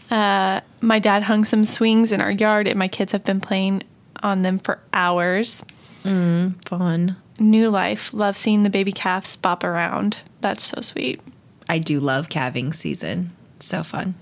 Uh, 0.08 0.60
my 0.80 1.00
dad 1.00 1.24
hung 1.24 1.44
some 1.44 1.64
swings 1.64 2.12
in 2.12 2.20
our 2.20 2.30
yard, 2.30 2.68
and 2.68 2.78
my 2.78 2.86
kids 2.86 3.10
have 3.10 3.24
been 3.24 3.40
playing 3.40 3.82
on 4.22 4.42
them 4.42 4.60
for 4.60 4.78
hours. 4.92 5.64
Fun. 6.04 7.16
New 7.40 7.68
life. 7.68 8.14
Love 8.14 8.36
seeing 8.36 8.62
the 8.62 8.70
baby 8.70 8.92
calves 8.92 9.34
bop 9.34 9.64
around. 9.64 10.18
That's 10.42 10.64
so 10.64 10.80
sweet. 10.80 11.20
I 11.68 11.80
do 11.80 11.98
love 11.98 12.28
calving 12.28 12.72
season. 12.72 13.32
So 13.58 13.82
fun. 13.82 14.14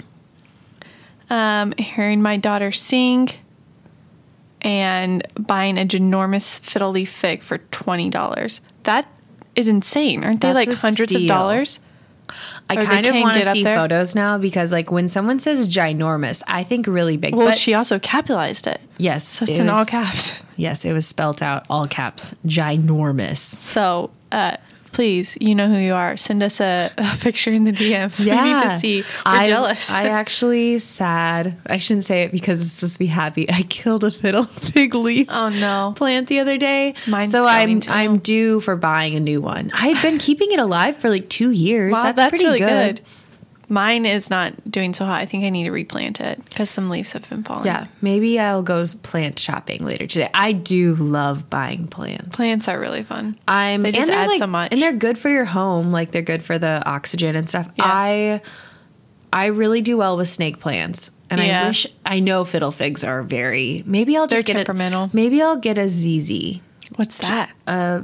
Um, 1.31 1.73
hearing 1.78 2.23
my 2.23 2.37
daughter 2.37 2.73
sing 2.73 3.28
and 4.62 5.26
buying 5.38 5.78
a 5.78 5.85
ginormous 5.85 6.61
fiddle 6.61 6.90
leaf 6.90 7.11
fig 7.12 7.43
for 7.43 7.59
twenty 7.71 8.09
dollars. 8.11 8.61
That 8.85 9.07
is 9.57 9.69
insane, 9.69 10.25
aren't 10.25 10.40
they? 10.40 10.52
That's 10.52 10.66
like 10.69 10.76
hundreds 10.78 11.14
of 11.14 11.26
dollars. 11.26 11.81
I 12.71 12.76
Or 12.76 12.85
kind 12.85 13.07
of 13.07 13.12
can't 13.12 13.23
want 13.23 13.37
to 13.37 13.52
see 13.52 13.62
there? 13.62 13.76
photos 13.76 14.14
now 14.14 14.38
because, 14.38 14.73
like, 14.73 14.90
when 14.90 15.09
someone 15.09 15.38
says 15.38 15.69
ginormous, 15.69 16.43
I 16.47 16.64
think 16.64 16.87
really 16.87 17.19
big. 17.19 17.35
Well, 17.35 17.49
but 17.49 17.57
she 17.57 17.75
also 17.75 17.99
capitalized 17.99 18.66
it. 18.66 18.81
yes, 18.97 19.38
That's 19.38 19.52
it 19.52 19.61
in 19.61 19.66
was- 19.66 19.76
all 19.76 19.85
caps. 19.85 20.33
Yes, 20.57 20.85
it 20.85 20.93
was 20.93 21.04
spelt 21.04 21.43
out 21.43 21.66
all 21.69 21.88
caps, 21.88 22.33
ginormous. 22.47 23.38
So, 23.38 24.11
uh, 24.31 24.57
please, 24.95 25.37
you 25.41 25.55
know 25.55 25.69
who 25.69 25.77
you 25.77 25.93
are. 25.93 26.17
Send 26.17 26.43
us 26.43 26.61
a, 26.61 26.91
a 26.97 27.17
picture 27.21 27.53
in 27.53 27.65
the 27.65 27.73
DMs. 27.73 28.25
We 28.25 28.31
need 28.31 28.63
to 28.63 28.79
see. 28.79 29.03
We're 29.03 29.07
I, 29.27 29.47
jealous. 29.47 29.91
I 29.91 30.05
actually 30.09 30.79
sad. 30.79 31.57
I 31.67 31.79
shouldn't 31.79 32.05
say 32.05 32.23
it 32.23 32.33
because 32.33 32.63
it's 32.63 32.73
supposed 32.73 32.95
to 32.95 32.99
be 33.01 33.07
happy. 33.07 33.51
I 33.51 33.63
killed 33.69 34.05
a 34.05 34.11
fiddle 34.11 34.45
fig 34.45 34.95
leaf. 34.95 35.27
oh 35.31 35.51
no. 35.51 35.93
Plant 35.97 36.29
the 36.29 36.39
other 36.39 36.57
day, 36.57 36.95
Mine's 37.07 37.33
so 37.33 37.47
I'm 37.47 37.81
to. 37.81 37.93
I'm 37.93 38.19
due 38.19 38.61
for 38.61 38.77
buying 38.77 39.15
a 39.15 39.21
new 39.21 39.41
one. 39.41 39.71
I 39.75 39.89
had 39.89 40.01
been 40.01 40.19
keeping 40.19 40.53
it 40.53 40.61
alive 40.61 40.97
for 40.97 41.11
like 41.11 41.29
two 41.29 41.51
years. 41.51 41.93
Wow, 41.93 42.05
that's, 42.05 42.17
that's, 42.17 42.31
pretty 42.31 42.45
really 42.45 42.61
good. 42.61 42.97
good. 42.97 43.05
Mine 43.68 44.04
is 44.06 44.30
not 44.30 44.71
doing 44.71 44.92
so 44.94 45.04
hot. 45.04 45.21
I 45.21 45.26
think 45.26 45.44
I 45.44 45.49
need 45.50 45.64
to 45.64 45.71
replant 45.71 46.21
it 46.21 46.42
because 46.44 46.68
some 46.71 46.90
leaves 46.90 47.12
have 47.12 47.28
been 47.28 47.42
falling. 47.42 47.66
Yeah, 47.66 47.87
maybe 48.02 48.38
I'll 48.38 48.62
go 48.62 48.87
plant 49.02 49.38
shopping 49.38 49.85
later 49.85 50.06
today. 50.06 50.30
I 50.35 50.52
do 50.52 50.94
love 50.97 51.49
buying 51.50 51.87
plants. 51.88 52.37
Plants 52.37 52.68
are 52.68 52.78
really 52.78 53.02
fun. 53.02 53.38
I'm 53.49 53.83
They 53.83 53.92
just 53.92 54.02
and 54.02 54.11
they're 54.11 54.18
add 54.25 54.28
like, 54.28 54.38
so 54.38 54.47
much. 54.47 54.73
and 54.73 54.80
they're 54.83 54.92
good 54.92 55.18
for 55.18 55.28
your 55.28 55.44
home. 55.47 55.92
Like 55.92 56.11
they're 56.11 56.23
good 56.23 56.42
for 56.42 56.59
the 56.59 56.83
oxygen 56.87 57.37
and 57.37 57.49
stuff. 57.49 57.68
Yeah. 57.76 57.85
I 57.87 58.40
I 59.33 59.47
really 59.47 59.80
do 59.83 59.97
well 59.97 60.16
with 60.16 60.28
snake 60.28 60.61
plants. 60.61 61.11
And 61.30 61.40
Yeah. 61.40 61.64
I 61.64 61.68
wish 61.68 61.87
I 62.04 62.21
know 62.21 62.44
fiddle 62.44 62.71
figs 62.71 63.02
are 63.02 63.23
very 63.23 63.83
maybe 63.87 64.16
I'll 64.16 64.26
just 64.26 64.47
They're 64.47 64.54
get 64.54 64.59
temperamental. 64.66 65.04
A, 65.04 65.11
maybe 65.12 65.40
I'll 65.42 65.56
get 65.56 65.78
a 65.78 65.88
ZZ. 65.88 66.61
What's 66.97 67.18
that? 67.18 67.50
Uh, 67.66 68.02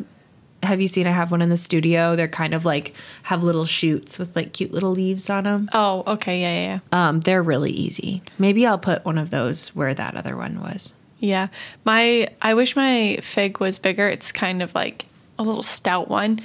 Have 0.62 0.80
you 0.80 0.88
seen 0.88 1.06
I 1.06 1.10
have 1.12 1.30
one 1.30 1.40
in 1.42 1.48
the 1.48 1.56
studio? 1.56 2.16
They're 2.16 2.28
kind 2.28 2.52
of 2.54 2.64
like 2.64 2.94
have 3.24 3.42
little 3.42 3.64
shoots 3.64 4.18
with 4.18 4.36
like 4.36 4.52
cute 4.52 4.72
little 4.72 4.90
leaves 4.92 5.30
on 5.30 5.44
them. 5.44 5.68
oh, 5.72 6.02
okay. 6.06 6.40
Yeah, 6.40 6.54
yeah, 6.54 6.80
yeah. 6.92 7.08
Um, 7.08 7.20
they're 7.20 7.42
really 7.42 7.70
easy. 7.70 8.22
Maybe 8.38 8.66
I'll 8.66 8.78
put 8.78 9.04
one 9.04 9.18
of 9.18 9.30
those 9.30 9.68
where 9.74 9.94
that 9.94 10.16
other 10.16 10.36
one 10.36 10.60
was. 10.60 10.94
Yeah. 11.18 11.48
My 11.84 12.28
I 12.42 12.54
wish 12.54 12.76
my 12.76 13.18
fig 13.22 13.58
was 13.60 13.78
bigger. 13.78 14.08
It's 14.08 14.32
kind 14.32 14.62
of 14.62 14.74
like 14.74 15.06
a 15.38 15.42
little 15.42 15.62
stout 15.62 16.08
one. 16.08 16.38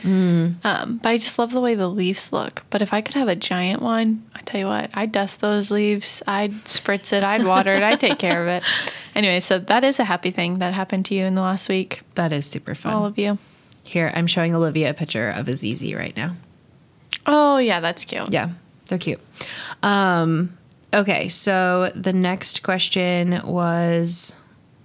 Um, 0.64 1.00
but 1.04 1.10
I 1.10 1.18
just 1.18 1.38
love 1.38 1.52
the 1.52 1.60
way 1.60 1.76
the 1.76 1.90
leaves 1.90 2.32
look. 2.32 2.64
But 2.70 2.82
if 2.82 2.94
I 2.94 3.02
could 3.02 3.16
have 3.16 3.28
a 3.28 3.36
giant 3.36 3.82
one, 3.82 4.24
I 4.34 4.40
tell 4.44 4.60
you 4.62 4.68
what, 4.68 4.90
I'd 4.94 5.12
dust 5.12 5.42
those 5.42 5.70
leaves, 5.70 6.24
I'd 6.26 6.52
spritz 6.64 7.12
it, 7.12 7.22
I'd 7.22 7.44
water 7.46 7.74
it, 7.74 7.84
I'd 7.84 8.00
take 8.00 8.20
care 8.20 8.42
of 8.42 8.48
it. 8.50 8.64
Anyway, 9.16 9.40
so 9.40 9.58
that 9.60 9.86
is 9.86 9.98
a 9.98 10.04
happy 10.04 10.30
thing 10.30 10.60
that 10.60 10.74
happened 10.74 11.06
to 11.06 11.16
you 11.16 11.24
in 11.24 11.36
the 11.36 11.42
last 11.42 11.70
week. 11.70 12.02
That 12.16 12.34
is 12.34 12.46
super 12.46 12.76
fun. 12.76 12.92
All 12.94 13.06
of 13.06 13.18
you. 13.18 13.38
Here, 13.86 14.12
I'm 14.14 14.28
showing 14.28 14.54
Olivia 14.56 14.90
a 14.90 14.94
picture 14.94 15.30
of 15.30 15.48
a 15.48 15.56
ZZ 15.56 15.94
right 15.94 16.16
now. 16.18 16.36
Oh 17.26 17.58
yeah, 17.58 17.80
that's 17.80 18.04
cute. 18.04 18.32
Yeah, 18.32 18.50
they're 18.88 18.98
cute. 18.98 19.22
Um, 19.82 20.58
okay, 20.94 21.30
so 21.30 21.92
the 21.96 22.14
next 22.14 22.64
question 22.64 23.42
was 23.46 24.36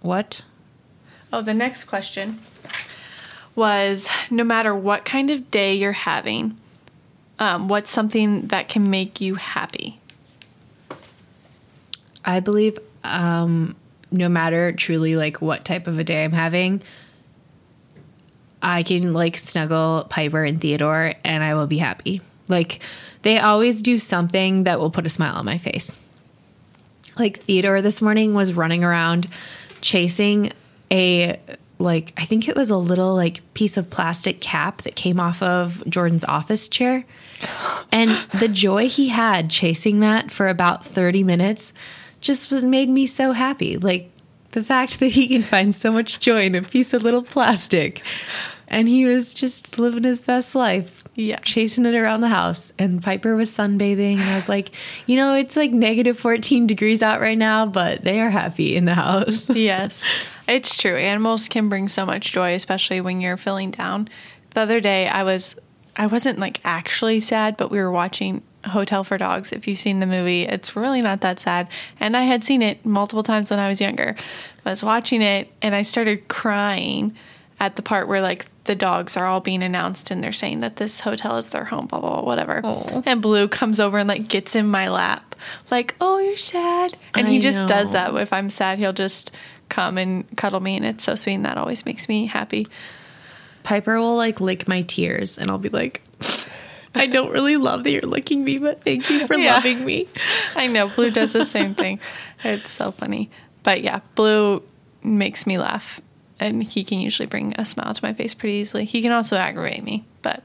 what? 0.03 0.43
Oh, 1.33 1.43
the 1.43 1.55
next 1.55 1.85
question 1.85 2.39
was 3.55 4.09
no 4.31 4.45
matter 4.45 4.75
what 4.75 5.05
kind 5.05 5.31
of 5.31 5.51
day 5.51 5.75
you're 5.75 5.93
having, 5.93 6.57
um, 7.39 7.69
what's 7.69 7.91
something 7.91 8.49
that 8.49 8.69
can 8.69 8.91
make 8.91 9.21
you 9.21 9.35
happy? 9.35 9.99
I 12.25 12.41
believe 12.41 12.79
um, 13.03 13.77
no 14.11 14.29
matter 14.29 14.73
truly 14.73 15.17
like 15.17 15.41
what 15.41 15.65
type 15.65 15.87
of 15.87 15.99
a 15.99 16.05
day 16.05 16.25
I'm 16.25 16.33
having, 16.33 16.83
I 18.63 18.83
can 18.83 19.13
like 19.13 19.39
snuggle 19.39 20.07
Piper 20.09 20.45
and 20.45 20.61
Theodore 20.61 21.15
and 21.25 21.43
I 21.43 21.55
will 21.55 21.67
be 21.67 21.79
happy. 21.79 22.21
Like 22.49 22.81
they 23.23 23.39
always 23.39 23.83
do 23.83 23.99
something 23.99 24.65
that 24.65 24.81
will 24.81 24.91
put 24.91 25.07
a 25.07 25.11
smile 25.11 25.37
on 25.37 25.45
my 25.45 25.59
face. 25.59 25.99
Like 27.19 27.41
Theodore 27.41 27.83
this 27.83 28.03
morning 28.03 28.35
was 28.35 28.53
running 28.53 28.85
around 28.85 29.29
chasing 29.81 30.53
a 30.91 31.41
like 31.79 32.13
I 32.17 32.25
think 32.27 32.47
it 32.47 32.57
was 32.57 32.71
a 32.71 32.77
little 32.77 33.15
like 33.15 33.41
piece 33.55 33.77
of 33.77 33.89
plastic 33.91 34.41
cap 34.41 34.83
that 34.83 34.95
came 34.95 35.19
off 35.19 35.43
of 35.43 35.83
Jordan's 35.89 36.25
office 36.25 36.69
chair. 36.69 37.05
And 37.91 38.11
the 38.39 38.49
joy 38.49 38.89
he 38.89 39.09
had 39.09 39.49
chasing 39.49 40.01
that 40.01 40.31
for 40.31 40.49
about 40.49 40.85
30 40.85 41.25
minutes 41.25 41.73
just 42.21 42.51
was 42.51 42.63
made 42.63 42.91
me 42.91 43.07
so 43.07 43.33
happy. 43.33 43.79
Like 43.79 44.11
the 44.53 44.65
fact 44.65 45.01
that 45.01 45.09
he 45.09 45.29
can 45.29 45.43
find 45.43 45.75
so 45.75 45.93
much 45.93 46.21
joy 46.21 46.43
in 46.43 46.55
a 46.55 46.63
piece 46.63 46.93
of 46.93 47.03
little 47.03 47.23
plastic. 47.23 48.03
And 48.69 48.89
he 48.89 49.05
was 49.05 49.35
just 49.35 49.79
living 49.79 50.05
his 50.05 50.21
best 50.21 50.55
life. 50.55 51.03
Yeah. 51.17 51.41
Chasing 51.41 51.87
it 51.87 51.95
around 51.95 52.21
the 52.21 52.29
house. 52.29 52.73
And 52.79 53.03
Piper 53.03 53.35
was 53.35 53.51
sunbathing. 53.51 54.19
And 54.19 54.31
I 54.31 54.37
was 54.37 54.49
like, 54.49 54.71
you 55.07 55.17
know, 55.17 55.35
it's 55.35 55.57
like 55.57 55.73
negative 55.73 56.19
14 56.19 56.69
degrees 56.69 57.03
out 57.03 57.21
right 57.21 57.37
now, 57.37 57.67
but 57.67 58.05
they 58.05 58.21
are 58.21 58.31
happy 58.31 58.77
in 58.77 58.85
the 58.85 58.95
house. 58.95 59.51
yes, 59.55 60.05
it's 60.47 60.77
true. 60.77 60.97
Animals 60.97 61.49
can 61.49 61.69
bring 61.69 61.89
so 61.89 62.07
much 62.07 62.33
joy, 62.33 62.55
especially 62.55 63.01
when 63.01 63.21
you're 63.21 63.37
feeling 63.37 63.73
down. 63.73 64.09
The 64.51 64.61
other 64.61 64.81
day, 64.81 65.09
I 65.09 65.25
was, 65.25 65.57
I 65.97 66.07
wasn't 66.07 66.39
like 66.39 66.61
actually 66.65 67.21
sad, 67.21 67.57
but 67.57 67.73
we 67.73 67.79
were 67.79 67.91
watching 67.91 68.43
Hotel 68.67 69.05
for 69.05 69.17
Dogs. 69.19 69.53
If 69.53 69.67
you've 69.67 69.79
seen 69.79 70.01
the 70.01 70.07
movie, 70.07 70.43
it's 70.43 70.77
really 70.77 71.01
not 71.01 71.21
that 71.23 71.41
sad. 71.41 71.69
And 71.99 72.17
I 72.17 72.23
had 72.23 72.45
seen 72.45 72.63
it 72.63 72.85
multiple 72.85 73.23
times 73.23 73.51
when 73.51 73.59
I 73.61 73.69
was 73.69 73.81
younger. 73.81 74.15
I 74.65 74.71
was 74.71 74.83
watching 74.83 75.23
it 75.23 75.51
and 75.63 75.75
I 75.75 75.83
started 75.83 76.29
crying 76.29 77.15
at 77.59 77.77
the 77.77 77.83
part 77.83 78.09
where 78.09 78.21
like 78.21 78.47
the 78.65 78.75
dogs 78.75 79.17
are 79.17 79.27
all 79.27 79.41
being 79.41 79.63
announced 79.63 80.11
and 80.11 80.23
they're 80.23 80.33
saying 80.33 80.61
that 80.61 80.77
this 80.77 81.01
hotel 81.01 81.37
is 81.37 81.49
their 81.51 81.65
home, 81.65 81.87
blah 81.87 82.01
blah 82.01 82.17
blah, 82.17 82.23
whatever. 82.23 82.61
Aw. 82.65 83.03
And 83.07 83.21
Blue 83.21 83.49
comes 83.49 83.81
over 83.81 83.99
and 83.99 84.09
like 84.09 84.29
gets 84.29 84.55
in 84.55 84.69
my 84.69 84.89
lap, 84.89 85.35
like, 85.71 85.95
"Oh, 86.01 86.19
you're 86.19 86.37
sad," 86.37 86.97
and 87.15 87.27
he 87.27 87.39
I 87.39 87.41
just 87.41 87.67
does 87.67 87.93
that. 87.93 88.15
If 88.15 88.33
I'm 88.33 88.49
sad, 88.49 88.79
he'll 88.79 88.93
just 88.93 89.33
come 89.69 89.99
and 89.99 90.25
cuddle 90.37 90.61
me, 90.61 90.77
and 90.77 90.85
it's 90.85 91.05
so 91.05 91.15
sweet. 91.15 91.35
And 91.35 91.45
that 91.47 91.59
always 91.59 91.85
makes 91.85 92.09
me 92.09 92.27
happy. 92.27 92.67
Piper 93.63 93.99
will 93.99 94.17
like 94.17 94.41
lick 94.41 94.69
my 94.69 94.83
tears, 94.83 95.37
and 95.37 95.51
I'll 95.51 95.59
be 95.59 95.69
like, 95.69 96.03
I 96.95 97.07
don't 97.07 97.31
really 97.31 97.57
love 97.57 97.85
that 97.85 97.93
you're 97.93 98.03
licking 98.03 98.45
me, 98.45 98.59
but 98.59 98.83
thank 98.85 99.09
you 99.11 99.27
for 99.27 99.35
Yeah. 99.37 99.55
loving 99.55 99.85
me. 99.85 100.09
I 100.57 100.67
know 100.67 100.89
Blue 100.89 101.11
does 101.11 101.33
the 101.33 101.45
same 101.45 101.75
thing. 101.75 102.01
It's 102.43 102.71
so 102.71 102.91
funny, 102.91 103.29
but 103.65 103.83
yeah, 103.83 104.01
Blue 104.15 104.63
makes 105.03 105.47
me 105.47 105.59
laugh, 105.59 106.01
and 106.41 106.63
he 106.65 106.85
can 106.85 106.99
usually 107.01 107.27
bring 107.27 107.53
a 107.59 107.67
smile 107.67 107.93
to 107.93 108.03
my 108.03 108.15
face 108.15 108.33
pretty 108.33 108.57
easily. 108.57 108.87
He 108.87 109.03
can 109.03 109.13
also 109.13 109.37
aggravate 109.37 109.85
me, 109.85 110.05
but 110.23 110.43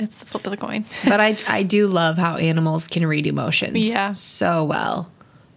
it's 0.00 0.18
the 0.18 0.26
flip 0.26 0.44
of 0.46 0.50
the 0.50 0.56
coin. 0.58 0.84
But 1.04 1.20
I 1.20 1.36
I 1.48 1.62
do 1.62 1.86
love 1.86 2.18
how 2.18 2.36
animals 2.36 2.88
can 2.88 3.06
read 3.06 3.26
emotions 3.26 3.86
Yeah. 3.86 4.10
so 4.12 4.64
well. 4.64 5.12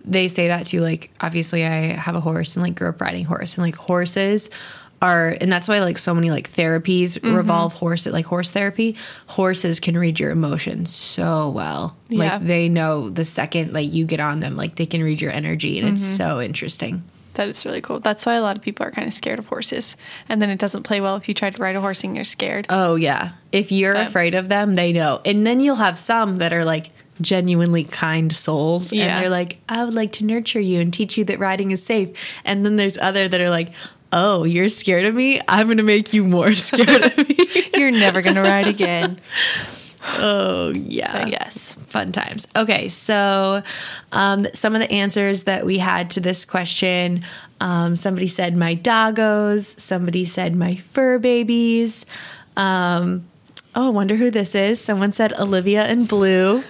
They 0.06 0.27
say 0.27 0.48
that 0.50 0.68
too. 0.68 0.82
Like 0.82 1.10
obviously, 1.20 1.65
I 1.65 1.94
have 1.94 2.13
a 2.15 2.22
horse 2.22 2.56
and 2.56 2.63
like 2.63 2.75
grew 2.75 2.89
up 2.89 3.01
riding 3.01 3.25
horse, 3.25 3.56
and 3.56 3.63
like 3.63 3.75
horses 3.75 4.50
are, 5.01 5.36
and 5.39 5.51
that's 5.51 5.68
why 5.68 5.79
like 5.79 5.98
so 5.98 6.13
many 6.13 6.29
like 6.32 6.51
therapies 6.51 7.18
Mm-hmm. 7.20 7.34
revolve 7.36 7.74
horse 7.74 8.06
like 8.06 8.25
horse 8.25 8.51
therapy. 8.51 8.96
Horses 9.27 9.79
can 9.79 9.98
read 9.98 10.20
your 10.20 10.32
emotions 10.32 10.94
so 10.94 11.50
well. 11.50 11.96
Yeah. 12.10 12.34
Like 12.34 12.44
they 12.46 12.70
know 12.70 13.10
the 13.10 13.25
second 13.25 13.74
like 13.74 13.94
you 13.94 14.06
get 14.06 14.20
on 14.20 14.39
them, 14.39 14.56
like 14.58 14.75
they 14.75 14.86
can 14.86 15.01
read 15.03 15.22
your 15.22 15.32
energy, 15.32 15.79
and 15.79 15.88
it's 15.88 16.03
Mm-hmm. 16.03 16.18
so 16.18 16.41
interesting. 16.41 17.03
That 17.36 17.48
is 17.48 17.65
really 17.65 17.79
cool. 17.79 18.01
That's 18.01 18.25
why 18.25 18.34
a 18.34 18.41
lot 18.41 18.58
of 18.58 18.63
people 18.63 18.86
are 18.86 18.91
kind 18.91 19.08
of 19.08 19.13
scared 19.13 19.39
of 19.39 19.48
horses, 19.48 19.96
and 20.27 20.41
then 20.41 20.50
it 20.50 20.60
doesn't 20.60 20.84
play 20.84 21.00
well 21.00 21.15
if 21.15 21.27
you 21.29 21.34
try 21.34 21.50
to 21.50 21.62
ride 21.62 21.75
a 21.77 21.82
horse 21.82 22.03
and 22.03 22.13
you're 22.15 22.25
scared. 22.25 22.65
Oh 22.70 22.96
yeah. 22.96 23.32
If 23.53 23.72
you're 23.72 23.94
But- 23.94 24.08
afraid 24.08 24.36
of 24.36 24.50
them, 24.50 24.75
they 24.75 24.91
know. 24.91 25.22
And 25.24 25.48
then 25.48 25.62
you'll 25.62 25.75
have 25.75 25.98
some 25.98 26.39
that 26.39 26.51
are 26.51 26.65
like 26.65 26.89
genuinely 27.22 27.84
kind 27.84 28.32
souls 28.32 28.91
Yeah. 28.94 29.06
and 29.15 29.24
they're 29.24 29.29
like, 29.29 29.60
"I 29.70 29.84
would 29.84 29.94
like 29.94 30.12
to 30.13 30.25
nurture 30.25 30.60
you 30.60 30.79
and 30.82 30.94
teach 30.94 31.18
you 31.18 31.24
that 31.25 31.38
riding 31.39 31.72
is 31.72 31.84
safe." 31.84 32.10
And 32.46 32.65
then 32.65 32.75
there's 32.77 32.98
other 32.98 33.27
that 33.27 33.39
are 33.41 33.50
like, 33.50 33.70
"Oh, 34.12 34.44
you're 34.44 34.70
scared 34.70 35.06
of 35.06 35.16
me? 35.16 35.42
I'm 35.48 35.68
going 35.68 35.78
to 35.78 35.84
make 35.84 36.13
you 36.13 36.24
more 36.24 36.54
scared 36.56 37.06
of 37.06 37.18
me." 37.18 37.38
You're 37.75 37.92
never 37.92 38.22
gonna 38.22 38.42
ride 38.42 38.68
again. 38.68 39.22
oh, 40.18 40.74
yeah. 40.75 41.24
But 41.24 41.32
yes. 41.32 41.74
Fun 41.88 42.12
times. 42.12 42.48
Okay, 42.56 42.89
so 42.89 43.63
um, 44.12 44.48
some 44.54 44.75
of 44.75 44.82
the 44.82 44.92
answers 44.92 45.44
that 45.44 45.66
we 45.66 45.80
had 45.80 46.12
to 46.12 46.20
this 46.20 46.46
question 46.46 47.24
um, 47.62 47.96
somebody 47.96 48.28
said 48.28 48.56
my 48.56 48.75
doggos, 48.75 49.80
somebody 49.80 50.25
said 50.25 50.56
my 50.56 50.75
fur 50.75 51.20
babies. 51.20 52.06
Um, 52.56 53.25
oh, 53.75 53.88
I 53.88 53.89
wonder 53.89 54.16
who 54.16 54.32
this 54.32 54.56
is. 54.56 54.80
Someone 54.80 55.12
said 55.12 55.34
Olivia 55.34 55.84
and 55.84 56.08
Blue. 56.08 56.63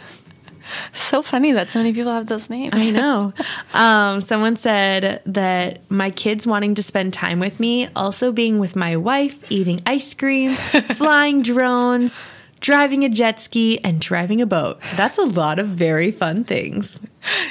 So 0.94 1.22
funny 1.22 1.52
that 1.54 1.72
so 1.72 1.80
many 1.80 1.94
people 1.94 2.12
have 2.12 2.28
those 2.28 2.50
names. 2.50 2.74
I 2.74 2.92
know. 2.92 3.34
Um, 3.74 4.20
someone 4.22 4.56
said 4.58 5.22
that 5.26 5.82
my 5.90 6.10
kids 6.12 6.46
wanting 6.48 6.76
to 6.76 6.84
spend 6.84 7.14
time 7.14 7.40
with 7.40 7.60
me, 7.60 7.88
also 7.96 8.32
being 8.32 8.60
with 8.60 8.76
my 8.76 8.96
wife, 8.98 9.44
eating 9.52 9.80
ice 9.86 10.14
cream, 10.14 10.54
flying 10.96 11.42
drones, 11.44 12.22
driving 12.60 13.04
a 13.06 13.10
jet 13.10 13.40
ski, 13.40 13.80
and 13.84 14.02
driving 14.02 14.42
a 14.42 14.46
boat. 14.46 14.80
That's 14.96 15.18
a 15.18 15.24
lot 15.24 15.60
of 15.60 15.68
very 15.68 16.12
fun 16.12 16.44
things. 16.44 17.02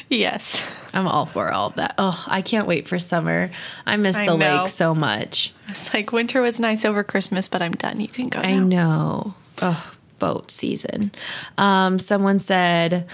yes. 0.09 0.73
I'm 0.93 1.07
all 1.07 1.27
for 1.27 1.53
all 1.53 1.69
of 1.69 1.75
that. 1.77 1.95
Oh, 1.99 2.25
I 2.27 2.43
can't 2.43 2.67
wait 2.67 2.89
for 2.89 2.99
summer. 2.99 3.51
I 3.87 3.97
miss 3.97 4.17
I 4.17 4.27
the 4.27 4.37
know. 4.37 4.59
lake 4.63 4.69
so 4.69 4.95
much. 4.95 5.53
It's 5.69 5.93
like 5.95 6.13
winter 6.13 6.41
was 6.43 6.59
nice 6.59 6.85
over 6.85 7.05
Christmas, 7.05 7.49
but 7.49 7.63
I'm 7.63 7.73
done. 7.73 8.01
You 8.01 8.09
can 8.09 8.29
go. 8.29 8.41
I 8.41 8.55
now. 8.59 8.65
know. 8.65 9.35
Oh, 9.63 9.93
boat 10.19 10.51
season. 10.51 11.13
Um, 11.57 11.99
someone 11.99 12.39
said, 12.39 13.07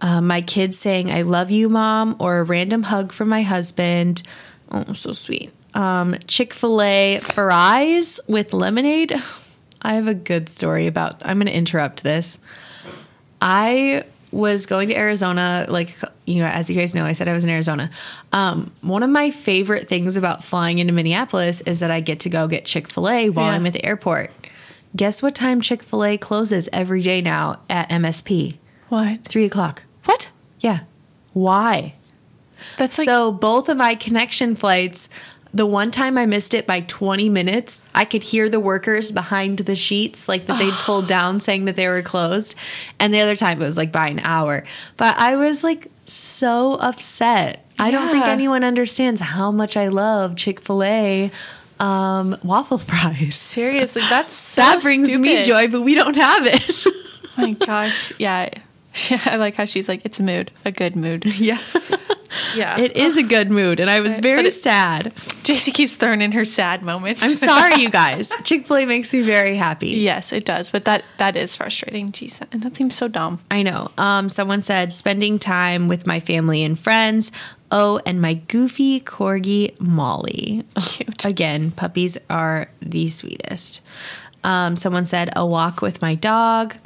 uh, 0.00 0.20
my 0.20 0.40
kids 0.40 0.78
saying, 0.78 1.10
I 1.10 1.22
love 1.22 1.50
you, 1.50 1.68
mom, 1.68 2.16
or 2.18 2.38
a 2.38 2.42
random 2.44 2.84
hug 2.84 3.12
from 3.12 3.28
my 3.28 3.42
husband. 3.42 4.22
Oh, 4.70 4.92
so 4.92 5.12
sweet. 5.12 5.50
Um, 5.74 6.16
Chick 6.26 6.54
fil 6.54 6.80
A 6.82 7.18
fries 7.18 8.20
with 8.28 8.52
lemonade. 8.52 9.14
I 9.82 9.94
have 9.94 10.06
a 10.06 10.14
good 10.14 10.48
story 10.48 10.86
about, 10.86 11.24
I'm 11.24 11.38
going 11.38 11.46
to 11.46 11.56
interrupt 11.56 12.02
this. 12.02 12.38
I 13.40 14.04
was 14.30 14.66
going 14.66 14.88
to 14.88 14.96
Arizona, 14.96 15.66
like, 15.68 15.96
you 16.26 16.40
know, 16.40 16.46
as 16.46 16.68
you 16.68 16.76
guys 16.76 16.94
know, 16.94 17.04
I 17.04 17.12
said 17.12 17.28
I 17.28 17.32
was 17.32 17.44
in 17.44 17.50
Arizona. 17.50 17.90
Um, 18.32 18.72
one 18.82 19.02
of 19.02 19.10
my 19.10 19.30
favorite 19.30 19.88
things 19.88 20.16
about 20.16 20.44
flying 20.44 20.78
into 20.78 20.92
Minneapolis 20.92 21.60
is 21.62 21.80
that 21.80 21.90
I 21.90 22.00
get 22.00 22.20
to 22.20 22.28
go 22.28 22.46
get 22.46 22.64
Chick 22.64 22.88
fil 22.88 23.08
A 23.08 23.30
while 23.30 23.46
Yeah. 23.46 23.52
I'm 23.52 23.66
at 23.66 23.72
the 23.72 23.84
airport. 23.84 24.30
Guess 24.96 25.22
what 25.22 25.34
time 25.34 25.60
Chick 25.60 25.82
fil 25.82 26.04
A 26.04 26.18
closes 26.18 26.68
every 26.72 27.02
day 27.02 27.20
now 27.20 27.60
at 27.68 27.88
MSP? 27.90 28.56
What? 28.88 29.24
Three 29.24 29.44
o'clock. 29.44 29.84
What? 30.04 30.30
Yeah. 30.60 30.80
Why? 31.32 31.94
That's 32.76 32.98
like 32.98 33.04
so 33.04 33.30
both 33.30 33.68
of 33.68 33.76
my 33.76 33.94
connection 33.94 34.54
flights 34.56 35.08
The 35.54 35.64
one 35.66 35.90
time 35.90 36.18
I 36.18 36.26
missed 36.26 36.52
it 36.52 36.66
by 36.66 36.82
20 36.82 37.28
minutes, 37.30 37.82
I 37.94 38.04
could 38.04 38.22
hear 38.22 38.48
the 38.50 38.60
workers 38.60 39.10
behind 39.12 39.60
the 39.60 39.74
sheets, 39.74 40.28
like 40.28 40.46
that 40.46 40.58
they'd 40.58 40.72
pulled 40.72 41.06
down 41.16 41.40
saying 41.40 41.64
that 41.66 41.76
they 41.76 41.88
were 41.88 42.02
closed. 42.02 42.54
And 42.98 43.14
the 43.14 43.20
other 43.20 43.36
time 43.36 43.60
it 43.60 43.64
was 43.64 43.76
like 43.78 43.90
by 43.92 44.08
an 44.08 44.18
hour. 44.20 44.64
But 44.96 45.16
I 45.16 45.36
was 45.36 45.64
like 45.64 45.90
so 46.04 46.74
upset. 46.74 47.64
I 47.78 47.90
don't 47.90 48.10
think 48.10 48.24
anyone 48.26 48.64
understands 48.64 49.20
how 49.20 49.50
much 49.52 49.76
I 49.76 49.88
love 49.88 50.34
Chick 50.36 50.60
fil 50.60 50.82
A 50.82 51.30
um, 51.80 52.36
waffle 52.42 52.78
fries. 52.78 53.34
Seriously, 53.36 54.02
that's 54.08 54.34
so 54.34 54.60
that 54.60 54.82
brings 54.82 55.16
me 55.16 55.44
joy, 55.44 55.68
but 55.68 55.82
we 55.82 55.94
don't 55.94 56.16
have 56.16 56.46
it. 56.46 56.84
Oh 56.86 56.92
my 57.38 57.52
gosh, 57.52 58.12
yeah. 58.18 58.48
Yeah, 59.10 59.20
I 59.26 59.36
like 59.36 59.54
how 59.54 59.64
she's 59.64 59.86
like, 59.88 60.00
it's 60.04 60.18
a 60.18 60.24
mood, 60.24 60.50
a 60.64 60.72
good 60.72 60.96
mood. 60.96 61.24
yeah. 61.38 61.60
Yeah, 62.54 62.78
It 62.78 62.96
is 62.96 63.16
a 63.16 63.22
good 63.22 63.50
mood, 63.50 63.80
and 63.80 63.90
I 63.90 64.00
was 64.00 64.18
very 64.18 64.46
it- 64.48 64.52
sad. 64.52 65.12
JC 65.44 65.72
keeps 65.72 65.96
throwing 65.96 66.20
in 66.20 66.32
her 66.32 66.44
sad 66.44 66.82
moments. 66.82 67.22
I'm 67.22 67.34
sorry, 67.34 67.80
you 67.82 67.90
guys. 67.90 68.32
Chick 68.44 68.66
fil 68.66 68.76
A 68.78 68.84
makes 68.86 69.12
me 69.12 69.20
very 69.22 69.56
happy. 69.56 69.88
yes, 69.88 70.32
it 70.32 70.44
does, 70.44 70.70
but 70.70 70.84
that 70.84 71.04
that 71.18 71.36
is 71.36 71.56
frustrating. 71.56 72.12
Jeez, 72.12 72.40
and 72.52 72.62
that 72.62 72.76
seems 72.76 72.94
so 72.94 73.08
dumb. 73.08 73.38
I 73.50 73.62
know. 73.62 73.90
Um, 73.98 74.28
someone 74.28 74.62
said 74.62 74.92
spending 74.92 75.38
time 75.38 75.88
with 75.88 76.06
my 76.06 76.20
family 76.20 76.62
and 76.64 76.78
friends. 76.78 77.32
Oh, 77.70 78.00
and 78.06 78.20
my 78.20 78.34
goofy 78.34 79.00
corgi 79.00 79.78
Molly. 79.80 80.64
Cute. 80.80 81.24
Again, 81.24 81.70
puppies 81.70 82.16
are 82.30 82.70
the 82.80 83.08
sweetest. 83.08 83.82
Um, 84.44 84.76
someone 84.76 85.04
said 85.04 85.30
a 85.36 85.44
walk 85.44 85.82
with 85.82 86.00
my 86.00 86.14
dog. 86.14 86.76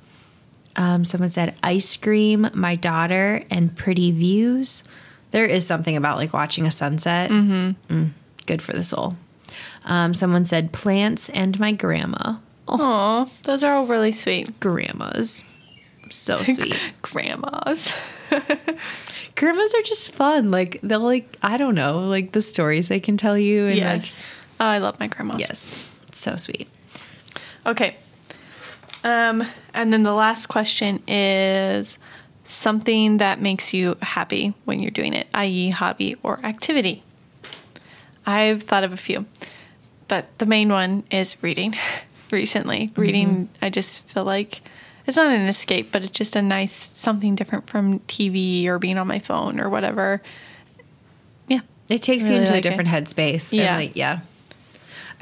Um, 0.75 1.05
someone 1.05 1.29
said 1.29 1.55
ice 1.63 1.97
cream, 1.97 2.49
my 2.55 2.75
daughter, 2.77 3.45
and 3.51 3.77
pretty 3.77 4.11
views. 4.11 4.83
There 5.33 5.45
is 5.47 5.67
something 5.67 5.97
about 5.97 6.17
like 6.19 6.33
watching 6.33 6.67
a 6.67 6.71
sunset. 6.71 7.31
Mm-hmm. 7.31 8.05
good 8.47 8.63
for 8.63 8.73
the 8.73 8.83
soul. 8.83 9.17
Um, 9.85 10.15
someone 10.15 10.45
said 10.45 10.73
plants 10.73 11.29
and 11.31 11.59
my 11.59 11.73
grandma. 11.73 12.37
Oh, 12.69 12.79
Oh, 12.81 13.31
those 13.43 13.63
are 13.63 13.75
all 13.75 13.87
really 13.87 14.13
sweet. 14.13 14.61
grandmas. 14.61 15.43
So 16.11 16.37
sweet. 16.45 16.79
Grandmas. 17.03 17.95
grandmas 19.35 19.75
are 19.75 19.83
just 19.83 20.13
fun. 20.13 20.51
Like 20.51 20.79
they'll 20.83 21.01
like 21.01 21.37
I 21.43 21.57
don't 21.57 21.75
know, 21.75 22.01
like 22.01 22.33
the 22.33 22.43
stories 22.43 22.89
they 22.89 23.01
can 23.01 23.17
tell 23.17 23.37
you 23.37 23.67
and 23.67 23.77
yes. 23.77 24.21
Oh, 24.61 24.67
I 24.67 24.79
love 24.79 25.01
my 25.01 25.09
grandmas. 25.09 25.41
yes. 25.41 25.91
So 26.13 26.37
sweet. 26.37 26.69
Okay. 27.67 27.97
Um, 29.05 29.43
and 29.75 29.93
then 29.93 30.03
the 30.05 30.13
last 30.13 30.47
question 30.47 31.03
is 31.09 31.99
something 32.53 33.19
that 33.19 33.41
makes 33.41 33.73
you 33.73 33.97
happy 34.03 34.55
when 34.65 34.81
you're 34.81 34.91
doing 34.91 35.15
it, 35.15 35.27
i.e., 35.35 35.71
hobby 35.71 36.17
or 36.23 36.39
activity. 36.45 37.03
I've 38.27 38.63
thought 38.63 38.85
of 38.85 38.93
a 38.93 38.97
few, 38.97 39.27
but 40.09 40.27
the 40.39 40.47
main 40.47 40.71
one 40.71 41.05
is 41.11 41.43
reading. 41.43 41.75
Recently, 42.31 42.87
mm-hmm. 42.87 43.01
reading, 43.01 43.49
I 43.61 43.69
just 43.69 44.07
feel 44.09 44.25
like 44.25 44.63
it's 45.07 45.19
not 45.19 45.27
an 45.27 45.43
escape, 45.43 45.93
but 45.93 46.03
it's 46.03 46.17
just 46.17 46.35
a 46.35 46.41
nice 46.41 46.73
something 46.73 47.35
different 47.35 47.69
from 47.69 48.01
TV 48.01 48.67
or 48.69 48.79
being 48.79 48.97
on 48.97 49.07
my 49.07 49.19
phone 49.19 49.61
or 49.61 49.69
whatever. 49.69 50.23
Yeah. 51.47 51.61
It 51.91 52.03
takes 52.03 52.25
Really 52.25 52.37
you 52.37 52.41
into 52.41 52.53
like 52.53 52.65
a 52.65 52.69
it. 52.69 52.71
different 52.71 52.89
headspace. 52.89 53.53
Yeah. 53.53 53.77
And 53.77 53.85
like, 53.85 53.97
yeah. 53.97 54.21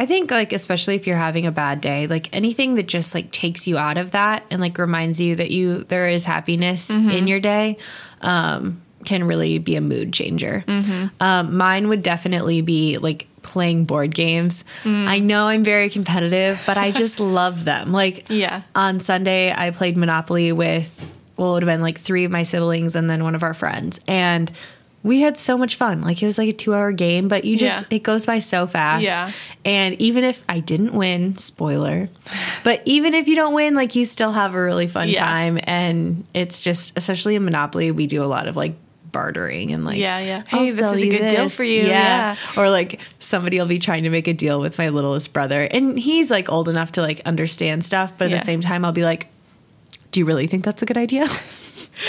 I 0.00 0.06
think 0.06 0.30
like 0.30 0.52
especially 0.54 0.94
if 0.96 1.06
you're 1.06 1.18
having 1.18 1.44
a 1.46 1.52
bad 1.52 1.80
day, 1.82 2.06
like 2.06 2.34
anything 2.34 2.74
that 2.76 2.86
just 2.86 3.14
like 3.14 3.30
takes 3.30 3.66
you 3.68 3.76
out 3.76 3.98
of 3.98 4.12
that 4.12 4.44
and 4.50 4.58
like 4.60 4.78
reminds 4.78 5.20
you 5.20 5.36
that 5.36 5.50
you 5.50 5.84
there 5.84 6.08
is 6.08 6.24
happiness 6.24 6.90
Mm-hmm. 6.90 7.10
in 7.10 7.28
your 7.28 7.38
day, 7.40 7.76
um, 8.22 8.80
can 9.04 9.24
really 9.24 9.58
be 9.58 9.76
a 9.76 9.80
mood 9.80 10.12
changer. 10.12 10.64
Mm-hmm. 10.66 11.08
Um, 11.22 11.56
mine 11.56 11.88
would 11.88 12.02
definitely 12.02 12.62
be 12.62 12.96
like 12.98 13.26
playing 13.42 13.84
board 13.84 14.14
games. 14.14 14.64
Mm. 14.84 15.06
I 15.06 15.18
know 15.18 15.46
I'm 15.48 15.64
very 15.64 15.88
competitive, 15.90 16.60
but 16.66 16.76
I 16.78 16.90
just 16.92 17.20
love 17.40 17.64
them. 17.64 17.92
Like 17.92 18.26
Yeah. 18.30 18.62
on 18.74 19.00
Sunday 19.00 19.52
I 19.54 19.70
played 19.70 19.96
Monopoly 19.98 20.52
with 20.52 20.88
well, 21.36 21.50
it 21.50 21.52
would 21.54 21.62
have 21.62 21.68
been 21.74 21.80
like 21.82 21.98
three 21.98 22.24
of 22.24 22.30
my 22.30 22.42
siblings 22.42 22.94
and 22.96 23.08
then 23.08 23.22
one 23.24 23.34
of 23.34 23.42
our 23.42 23.54
friends. 23.54 24.00
And 24.06 24.50
we 25.02 25.20
had 25.20 25.38
so 25.38 25.56
much 25.56 25.76
fun. 25.76 26.02
Like 26.02 26.22
it 26.22 26.26
was 26.26 26.36
like 26.36 26.48
a 26.48 26.52
two 26.52 26.74
hour 26.74 26.92
game, 26.92 27.26
but 27.28 27.44
you 27.44 27.56
just 27.56 27.86
Yeah. 27.90 27.96
it 27.96 28.02
goes 28.02 28.26
by 28.26 28.38
so 28.38 28.66
fast. 28.66 29.02
Yeah. 29.02 29.30
And 29.64 29.94
even 30.00 30.24
if 30.24 30.42
I 30.48 30.60
didn't 30.60 30.92
win, 30.92 31.38
spoiler, 31.38 32.08
but 32.64 32.82
even 32.84 33.14
if 33.14 33.26
you 33.26 33.34
don't 33.34 33.54
win, 33.54 33.74
like 33.74 33.94
you 33.94 34.04
still 34.04 34.32
have 34.32 34.54
a 34.54 34.60
really 34.62 34.88
fun 34.88 35.08
Yeah. 35.08 35.24
time. 35.24 35.58
And 35.64 36.24
it's 36.34 36.62
just 36.62 36.92
especially 36.98 37.34
in 37.34 37.44
Monopoly, 37.44 37.90
we 37.92 38.06
do 38.06 38.22
a 38.22 38.26
lot 38.26 38.46
of 38.46 38.56
like 38.56 38.74
bartering 39.10 39.72
and 39.72 39.84
like 39.84 39.96
Yeah, 39.98 40.18
yeah. 40.20 40.42
Hey, 40.46 40.70
this 40.70 40.92
is 40.92 41.02
a 41.02 41.08
good 41.08 41.28
deal 41.30 41.48
for 41.48 41.64
you." 41.64 41.82
Yeah. 41.86 42.36
or 42.56 42.70
like 42.70 43.00
somebody 43.18 43.58
will 43.58 43.66
be 43.66 43.78
trying 43.78 44.02
to 44.04 44.10
make 44.10 44.28
a 44.28 44.32
deal 44.34 44.60
with 44.60 44.78
my 44.78 44.90
littlest 44.90 45.32
brother 45.32 45.62
and 45.70 45.98
he's 45.98 46.30
like 46.30 46.48
old 46.52 46.68
enough 46.68 46.92
to 46.92 47.00
like 47.00 47.20
understand 47.26 47.84
stuff 47.84 48.12
but 48.18 48.26
at 48.26 48.30
Yeah. 48.30 48.38
the 48.38 48.44
same 48.44 48.60
time 48.60 48.84
i'll 48.84 48.92
be 48.92 49.02
like 49.02 49.26
do 50.12 50.20
you 50.20 50.26
really 50.26 50.46
think 50.46 50.64
that's 50.64 50.80
a 50.82 50.86
good 50.86 50.96
idea 50.96 51.26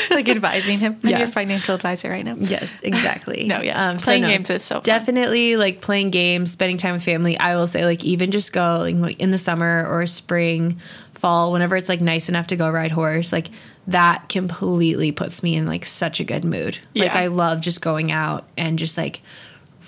like 0.12 0.28
advising 0.30 0.80
him. 0.80 0.98
I'm 1.04 1.10
your 1.10 1.28
financial 1.28 1.76
advisor 1.76 2.10
right 2.10 2.24
now. 2.26 2.36
yes 2.40 2.80
exactly 2.84 3.46
No, 3.48 3.62
yeah. 3.62 3.90
Um, 3.90 3.98
Playing 3.98 4.24
games 4.24 4.50
is 4.50 4.64
so 4.64 4.76
fun. 4.76 4.84
definitely 4.84 5.56
like 5.58 5.82
playing 5.82 6.10
games 6.12 6.52
spending 6.52 6.78
time 6.78 6.94
with 6.94 7.04
family 7.04 7.38
i 7.38 7.56
will 7.56 7.68
say 7.68 7.86
like 7.86 8.04
even 8.04 8.32
just 8.32 8.54
going 8.54 9.02
like 9.02 9.20
in 9.20 9.32
the 9.32 9.38
summer 9.38 9.86
or 9.90 10.06
spring 10.08 10.80
fall 11.14 11.52
whenever 11.52 11.76
it's 11.76 11.90
like 11.90 12.02
nice 12.02 12.30
enough 12.30 12.48
to 12.48 12.56
go 12.56 12.70
ride 12.70 12.92
horse 12.92 13.32
like 13.32 13.50
that 13.88 14.28
completely 14.30 15.12
puts 15.12 15.44
me 15.44 15.56
in 15.56 15.66
like 15.66 15.86
such 15.86 16.20
a 16.20 16.24
good 16.24 16.44
mood 16.44 16.78
like 16.96 17.12
i 17.16 17.28
love 17.28 17.62
just 17.62 17.82
going 17.82 18.12
out 18.12 18.48
and 18.58 18.80
just 18.80 18.98
like 18.98 19.22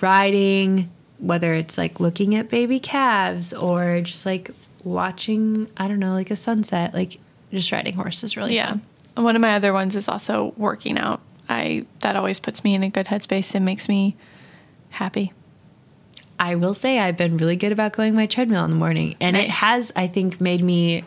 riding 0.02 0.91
whether 1.19 1.54
it's 1.54 1.78
like 1.78 1.99
looking 1.99 2.36
at 2.36 2.49
baby 2.49 2.80
calves 2.80 3.54
or 3.54 4.02
just 4.02 4.26
like 4.26 4.52
watching 4.84 5.69
i 5.78 5.88
don't 5.88 5.99
know 5.99 6.13
like 6.13 6.30
a 6.32 6.36
sunset 6.36 6.93
like 6.93 7.17
just 7.54 7.71
riding 7.71 7.93
horse 7.95 8.23
is 8.23 8.36
really 8.36 8.56
Yeah. 8.56 8.71
fun 8.71 8.82
One 9.15 9.36
of 9.36 9.41
my 9.41 9.56
other 9.56 9.73
ones 9.73 9.95
is 9.95 10.08
also 10.08 10.54
working 10.58 10.97
out. 10.97 11.21
I 11.49 11.86
that 11.99 12.15
always 12.15 12.39
puts 12.39 12.63
me 12.63 12.73
in 12.73 12.84
a 12.84 12.89
good 12.89 13.06
headspace 13.08 13.54
and 13.54 13.63
makes 13.65 13.88
me 13.89 14.15
happy. 14.89 15.34
I 16.39 16.56
will 16.56 16.73
say 16.73 16.99
I've 16.99 17.15
been 17.17 17.38
really 17.38 17.56
good 17.56 17.71
about 17.71 17.93
going 17.93 18.15
my 18.15 18.26
treadmill 18.26 18.63
in 18.65 18.71
the 18.71 18.76
morning, 18.78 19.15
and 19.21 19.38
it 19.38 19.49
has, 19.49 19.91
I 19.95 20.08
think, 20.08 20.41
made 20.41 20.63
me. 20.63 21.04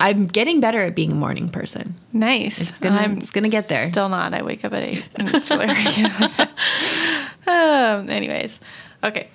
I'm 0.00 0.26
getting 0.26 0.60
better 0.60 0.78
at 0.78 0.94
being 0.94 1.10
a 1.12 1.14
morning 1.16 1.48
person. 1.48 1.96
Nice. 2.12 2.60
It's 2.60 2.78
gonna- 2.78 3.16
it's 3.18 3.30
gonna 3.30 3.48
get 3.48 3.68
there. 3.68 3.86
Still 3.86 4.08
not. 4.08 4.32
I 4.32 4.42
wake 4.42 4.64
up 4.64 4.72
at 4.72 4.86
eight. 4.86 5.04
And 5.16 5.28
it's 5.34 5.50
um, 7.46 8.08
anyways, 8.08 8.60
okay. 9.02 9.28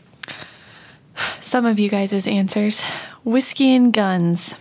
Some 1.42 1.66
of 1.66 1.80
you 1.80 1.90
guys' 1.90 2.26
answers: 2.28 2.84
whiskey 3.24 3.76
and 3.76 3.92
guns. 3.94 4.56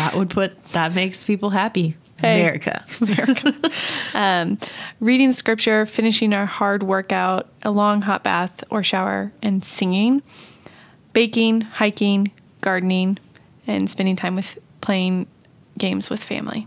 That 0.00 0.14
would 0.14 0.30
put 0.30 0.64
that 0.70 0.94
makes 0.94 1.22
people 1.22 1.50
happy. 1.50 1.94
Hey. 2.16 2.40
America. 2.40 2.84
America. 3.02 3.70
um, 4.14 4.58
reading 4.98 5.32
scripture, 5.32 5.84
finishing 5.84 6.32
our 6.32 6.46
hard 6.46 6.82
workout, 6.82 7.48
a 7.62 7.70
long 7.70 8.00
hot 8.00 8.24
bath 8.24 8.64
or 8.70 8.82
shower, 8.82 9.30
and 9.42 9.62
singing, 9.62 10.22
baking, 11.12 11.60
hiking, 11.60 12.30
gardening, 12.62 13.18
and 13.66 13.90
spending 13.90 14.16
time 14.16 14.36
with 14.36 14.58
playing 14.80 15.26
games 15.76 16.08
with 16.08 16.24
family. 16.24 16.66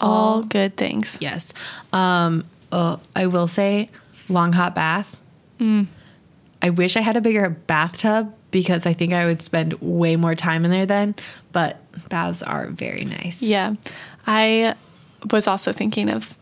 All 0.00 0.42
good 0.42 0.78
things. 0.78 1.18
Yes. 1.20 1.52
Um. 1.92 2.44
Oh, 2.72 3.00
I 3.14 3.26
will 3.26 3.46
say, 3.46 3.90
long 4.30 4.54
hot 4.54 4.74
bath. 4.74 5.16
Mm. 5.60 5.88
I 6.62 6.70
wish 6.70 6.96
I 6.96 7.00
had 7.00 7.16
a 7.16 7.20
bigger 7.20 7.50
bathtub 7.50 8.34
because 8.50 8.86
I 8.86 8.92
think 8.94 9.12
I 9.12 9.26
would 9.26 9.42
spend 9.42 9.74
way 9.74 10.16
more 10.16 10.34
time 10.34 10.64
in 10.64 10.70
there 10.70 10.86
then. 10.86 11.14
But 11.52 11.80
baths 12.08 12.42
are 12.42 12.66
very 12.68 13.04
nice. 13.04 13.42
Yeah. 13.42 13.74
I 14.26 14.74
was 15.30 15.46
also 15.46 15.72
thinking 15.72 16.08
of 16.10 16.36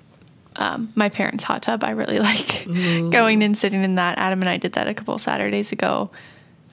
um, 0.56 0.92
my 0.94 1.08
parents' 1.08 1.44
hot 1.44 1.62
tub. 1.62 1.84
I 1.84 1.90
really 1.90 2.18
like 2.20 2.64
going 3.10 3.42
and 3.42 3.56
sitting 3.56 3.82
in 3.82 3.96
that. 3.96 4.18
Adam 4.18 4.40
and 4.42 4.48
I 4.48 4.56
did 4.56 4.72
that 4.74 4.86
a 4.88 4.94
couple 4.94 5.18
Saturdays 5.18 5.72
ago 5.72 6.10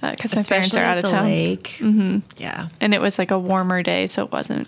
because 0.01 0.35
my 0.35 0.43
parents 0.43 0.75
are 0.75 0.83
out 0.83 0.97
at 0.97 1.03
of 1.03 1.03
the 1.03 1.09
town. 1.09 1.25
lake. 1.25 1.75
Mm-hmm. 1.79 2.19
Yeah. 2.37 2.67
and 2.81 2.93
it 2.93 3.01
was 3.01 3.17
like 3.17 3.31
a 3.31 3.39
warmer 3.39 3.81
day, 3.83 4.05
so 4.07 4.23
it 4.25 4.31
wasn't, 4.31 4.67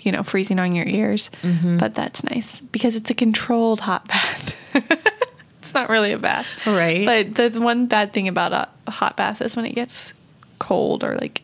you 0.00 0.10
know, 0.10 0.22
freezing 0.24 0.58
on 0.58 0.74
your 0.74 0.86
ears. 0.86 1.30
But 1.42 1.94
that's 1.94 2.24
nice 2.24 2.60
because 2.60 2.96
it's 2.96 3.10
a 3.10 3.14
controlled 3.14 3.80
hot 3.80 4.08
bath. 4.08 4.54
it's 5.60 5.74
not 5.74 5.88
really 5.90 6.12
a 6.12 6.18
bath, 6.18 6.46
Right. 6.66 7.04
But 7.04 7.34
the 7.52 7.60
one 7.60 7.86
bad 7.86 8.12
thing 8.12 8.28
about 8.28 8.52
a, 8.52 8.90
hot 8.90 9.16
bath 9.16 9.40
is 9.42 9.54
when 9.56 9.66
it 9.66 9.74
gets 9.74 10.12
cold 10.58 11.04
or 11.04 11.16
like, 11.16 11.42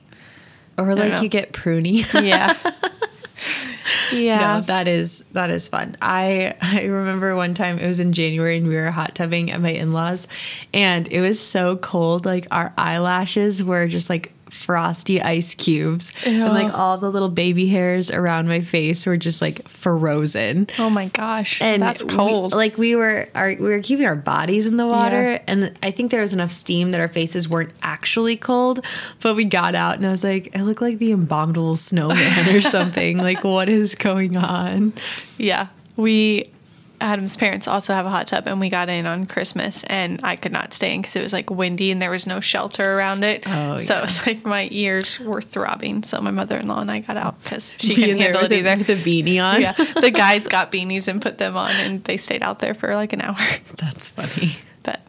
Or 0.79 0.95
like 0.95 1.13
know. 1.13 1.21
you 1.23 1.29
get 1.29 1.53
pruny. 1.53 2.05
yeah, 2.23 2.57
yeah, 4.13 4.39
No, 4.57 4.61
that 4.63 4.89
is 4.89 5.25
that 5.33 5.51
is 5.51 5.69
fun. 5.69 5.97
I 6.01 6.55
I 6.61 6.85
remember 6.85 7.37
one 7.37 7.55
time 7.55 7.79
it 7.79 7.87
was 7.87 8.01
in 8.01 8.13
January 8.13 8.57
and 8.57 8.67
we 8.69 8.77
were 8.77 8.91
hot 8.91 9.15
tubbing 9.15 9.51
at 9.51 9.61
my 9.61 9.71
in 9.71 9.93
laws, 9.93 10.27
and 10.73 11.07
it 11.09 11.21
was 11.21 11.41
so 11.41 11.77
cold. 11.77 12.25
Like 12.25 12.47
our 12.51 12.73
eyelashes 12.79 13.63
were 13.63 13.87
just 13.89 14.09
like 14.09 14.33
frosty 14.55 15.21
ice 15.21 15.55
cubes. 15.55 16.13
And 16.25 16.41
like 16.53 16.73
all 16.73 16.97
the 16.99 17.11
little 17.11 17.29
baby 17.29 17.67
hairs 17.69 18.11
around 18.11 18.49
my 18.49 18.61
face 18.61 19.05
were 19.05 19.17
just 19.17 19.43
like 19.43 19.69
frozen. 19.69 20.69
Oh 20.79 20.89
my 20.89 21.07
gosh. 21.09 21.61
And 21.61 21.83
that's 21.83 22.03
we- 22.05 22.11
cold. 22.11 22.53
like 22.53 22.79
we 22.79 22.95
were 22.97 23.29
our, 23.35 23.49
we 23.49 23.57
were 23.69 23.81
keeping 23.81 24.07
our 24.07 24.17
bodies 24.17 24.67
in 24.67 24.77
the 24.77 24.87
water 24.87 25.33
Yeah. 25.33 25.43
and 25.47 25.77
I 25.83 25.91
think 25.91 26.11
there 26.11 26.21
was 26.23 26.33
enough 26.33 26.51
steam 26.53 26.91
that 26.93 27.01
our 27.01 27.09
faces 27.09 27.49
weren't 27.49 27.73
actually 27.83 28.37
cold, 28.37 28.85
but 29.21 29.35
we 29.35 29.45
got 29.45 29.75
out 29.75 29.97
and 29.97 30.07
I 30.07 30.11
was 30.13 30.25
like, 30.25 30.57
I 30.57 30.63
look 30.63 30.81
like 30.81 30.99
the 30.99 31.13
abominable 31.13 31.77
snowman 31.77 32.55
or 32.55 32.61
something. 32.77 33.19
like 33.19 33.45
what 33.45 33.69
is 33.69 33.95
going 33.95 34.37
on? 34.37 34.93
Yeah. 35.37 35.69
We 35.97 36.51
Adam's 37.01 37.37
parents 37.37 37.67
also 37.69 37.93
have 37.93 38.07
a 38.07 38.11
hot 38.11 38.27
tub 38.29 38.47
and 38.47 38.61
we 38.61 38.69
got 38.69 38.89
in 38.89 39.05
on 39.07 39.27
Christmas 39.27 39.83
and 39.89 40.21
I 40.23 40.37
could 40.37 40.53
not 40.53 40.73
stay 40.73 40.95
in 40.95 41.01
because 41.03 41.17
it 41.17 41.23
was 41.23 41.33
like 41.33 41.51
windy 41.51 41.91
and 41.91 42.01
there 42.01 42.11
was 42.11 42.27
no 42.27 42.41
shelter 42.41 42.97
around 42.97 43.25
it. 43.25 43.43
Oh, 43.47 43.79
so 43.79 43.95
yeah. 43.95 43.99
it 43.99 44.03
was 44.03 44.27
like 44.27 44.45
my 44.45 44.69
ears 44.71 45.19
were 45.21 45.43
throbbing. 45.43 46.03
So 46.05 46.21
my 46.21 46.31
mother 46.31 46.57
in 46.57 46.69
law 46.69 46.81
and 46.81 46.91
I 46.91 47.01
got 47.01 47.17
out 47.17 47.43
because 47.43 47.77
she 47.79 47.95
Being 47.95 48.09
couldn't 48.17 48.23
handle 48.23 48.43
it 48.45 48.53
a, 48.53 48.59
either. 48.59 48.77
with 48.79 48.91
a 48.91 48.95
beanie 48.97 49.43
on. 49.43 49.61
yeah. 49.61 49.73
The 49.73 50.11
guys 50.11 50.47
got 50.47 50.71
beanies 50.73 51.09
and 51.09 51.21
put 51.21 51.39
them 51.39 51.57
on 51.57 51.71
and 51.73 52.03
they 52.05 52.17
stayed 52.17 52.43
out 52.43 52.61
there 52.61 52.75
for 52.75 52.95
like 52.95 53.13
an 53.13 53.21
hour. 53.23 53.37
That's 53.77 54.11
funny. 54.11 54.53
But 54.83 55.01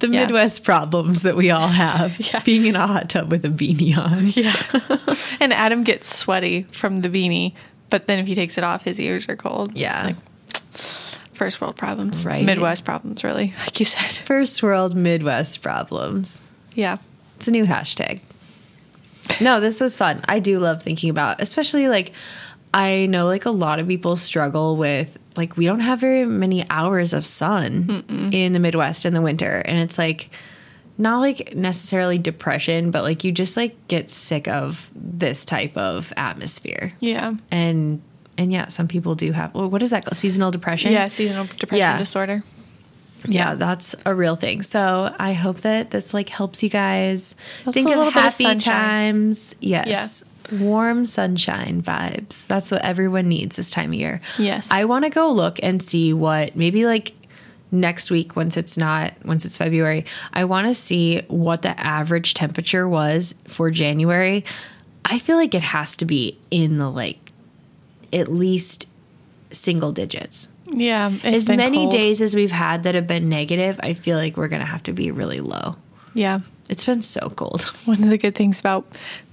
The 0.00 0.08
Yeah. 0.08 0.20
Midwest 0.20 0.64
problems 0.64 1.22
that 1.22 1.36
we 1.36 1.50
all 1.50 1.68
have. 1.68 2.18
Yeah. 2.32 2.40
Being 2.44 2.66
in 2.66 2.76
a 2.76 2.86
hot 2.86 3.10
tub 3.10 3.30
with 3.30 3.44
a 3.44 3.48
beanie 3.48 3.96
on. 3.96 4.26
yeah. 4.34 5.16
and 5.38 5.52
Adam 5.52 5.84
gets 5.84 6.14
sweaty 6.16 6.62
from 6.72 6.98
the 6.98 7.08
beanie, 7.08 7.54
but 7.88 8.06
then 8.06 8.18
if 8.18 8.26
he 8.26 8.34
takes 8.34 8.56
it 8.58 8.64
off, 8.64 8.82
his 8.84 8.98
ears 8.98 9.28
are 9.28 9.36
cold. 9.36 9.76
Yeah. 9.76 10.12
First 11.40 11.62
world 11.62 11.76
problems. 11.76 12.26
Right. 12.26 12.44
Midwest 12.44 12.84
problems, 12.84 13.24
really, 13.24 13.54
like 13.60 13.80
you 13.80 13.86
said. 13.86 14.12
First 14.26 14.62
world 14.62 14.94
Midwest 14.94 15.62
problems. 15.62 16.42
Yeah. 16.74 16.98
It's 17.36 17.48
a 17.48 17.50
new 17.50 17.64
hashtag. 17.64 18.20
No, 19.40 19.58
this 19.58 19.80
was 19.80 19.96
fun. 19.96 20.20
I 20.28 20.38
do 20.38 20.58
love 20.58 20.82
thinking 20.82 21.08
about, 21.08 21.40
especially 21.40 21.88
like 21.88 22.12
I 22.74 23.06
know 23.06 23.24
like 23.24 23.46
a 23.46 23.50
lot 23.50 23.78
of 23.78 23.88
people 23.88 24.16
struggle 24.16 24.76
with 24.76 25.16
like 25.34 25.56
we 25.56 25.64
don't 25.64 25.80
have 25.80 25.98
very 25.98 26.26
many 26.26 26.66
hours 26.68 27.14
of 27.14 27.24
sun 27.24 28.30
in 28.34 28.52
the 28.52 28.58
Midwest 28.58 29.06
in 29.06 29.14
the 29.14 29.22
winter 29.22 29.62
and 29.64 29.78
it's 29.78 29.96
like 29.96 30.28
not 30.98 31.20
like 31.20 31.54
necessarily 31.56 32.18
depression, 32.18 32.90
but 32.90 33.02
like 33.02 33.24
you 33.24 33.32
just 33.32 33.56
like 33.56 33.74
get 33.88 34.10
sick 34.10 34.46
of 34.46 34.90
this 34.94 35.46
type 35.46 35.74
of 35.74 36.12
atmosphere. 36.18 36.92
Yeah. 37.00 37.36
And 37.50 38.02
and 38.40 38.50
yeah, 38.50 38.68
some 38.68 38.88
people 38.88 39.14
do 39.14 39.30
have 39.32 39.54
well, 39.54 39.68
what 39.68 39.82
is 39.82 39.90
that 39.90 40.04
called? 40.04 40.16
Seasonal 40.16 40.50
depression? 40.50 40.92
Yeah, 40.92 41.08
seasonal 41.08 41.44
depression 41.44 41.78
Yeah. 41.78 41.98
disorder. 41.98 42.42
yeah, 43.26 43.54
that's 43.54 43.94
a 44.06 44.14
real 44.14 44.34
thing. 44.34 44.62
So 44.62 45.14
I 45.20 45.34
hope 45.34 45.58
that 45.60 45.90
this 45.90 46.14
like 46.14 46.30
helps 46.30 46.62
you 46.62 46.70
guys 46.70 47.36
That's 47.64 47.74
think 47.74 47.88
a 47.88 47.92
of 47.92 47.98
bit 47.98 48.06
of 48.08 48.12
happy 48.14 48.54
times. 48.56 49.54
Yes. 49.60 50.24
Warm 50.50 51.04
sunshine 51.04 51.82
vibes. 51.82 52.46
That's 52.46 52.70
what 52.72 52.82
everyone 52.82 53.28
needs 53.28 53.56
this 53.56 53.70
time 53.70 53.90
of 53.90 53.94
year. 53.94 54.20
Yes. 54.38 54.68
I 54.70 54.84
want 54.86 55.04
to 55.04 55.10
go 55.10 55.30
look 55.30 55.60
and 55.62 55.80
see 55.82 56.12
what 56.12 56.56
maybe 56.56 56.86
like 56.86 57.12
next 57.70 58.10
week 58.10 58.34
once 58.34 58.56
it's 58.56 58.76
not 58.76 59.12
once 59.24 59.44
it's 59.44 59.56
February, 59.58 60.06
I 60.32 60.44
want 60.46 60.66
to 60.66 60.74
see 60.74 61.20
what 61.28 61.60
the 61.62 61.78
average 61.78 62.34
temperature 62.34 62.88
was 62.88 63.34
for 63.46 63.70
January. 63.70 64.44
I 65.04 65.18
feel 65.18 65.36
like 65.36 65.54
it 65.54 65.62
has 65.62 65.94
to 65.96 66.04
be 66.04 66.38
in 66.50 66.78
the 66.78 66.88
like 66.90 67.29
at 68.12 68.28
least 68.32 68.88
single 69.52 69.92
digits 69.92 70.48
Yeah. 70.72 71.12
as 71.24 71.48
many 71.48 71.78
cold. 71.78 71.90
days 71.92 72.22
as 72.22 72.34
we've 72.34 72.50
had 72.52 72.84
that 72.84 72.94
have 72.94 73.06
been 73.06 73.28
negative, 73.28 73.78
I 73.82 73.94
feel 73.94 74.16
like 74.16 74.36
we're 74.36 74.48
going 74.48 74.60
to 74.64 74.70
have 74.70 74.82
to 74.84 74.92
be 74.92 75.10
really 75.10 75.40
low. 75.40 75.76
Yeah. 76.14 76.40
It's 76.68 76.84
been 76.84 77.02
so 77.02 77.30
cold. 77.30 77.62
One 77.84 78.02
of 78.04 78.10
the 78.10 78.18
good 78.18 78.34
things 78.36 78.60
about 78.60 78.86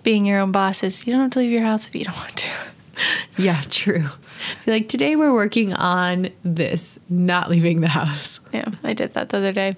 being 0.03 0.25
your 0.25 0.39
own 0.39 0.51
boss 0.51 0.83
is 0.83 1.05
you 1.05 1.13
don't 1.13 1.21
have 1.21 1.31
to 1.31 1.39
leave 1.39 1.51
your 1.51 1.61
house 1.63 1.87
if 1.87 1.95
you 1.95 2.05
don't 2.05 2.17
want 2.17 2.35
to. 2.37 2.49
yeah, 3.37 3.61
true. 3.69 4.05
Be 4.65 4.71
like, 4.71 4.89
today 4.89 5.15
we're 5.15 5.33
working 5.33 5.71
on 5.73 6.29
this, 6.43 6.97
not 7.09 7.49
leaving 7.49 7.81
the 7.81 7.87
house. 7.89 8.39
Yeah, 8.51 8.65
I 8.83 8.93
did 8.93 9.13
that 9.13 9.29
the 9.29 9.37
other 9.37 9.51
day. 9.51 9.75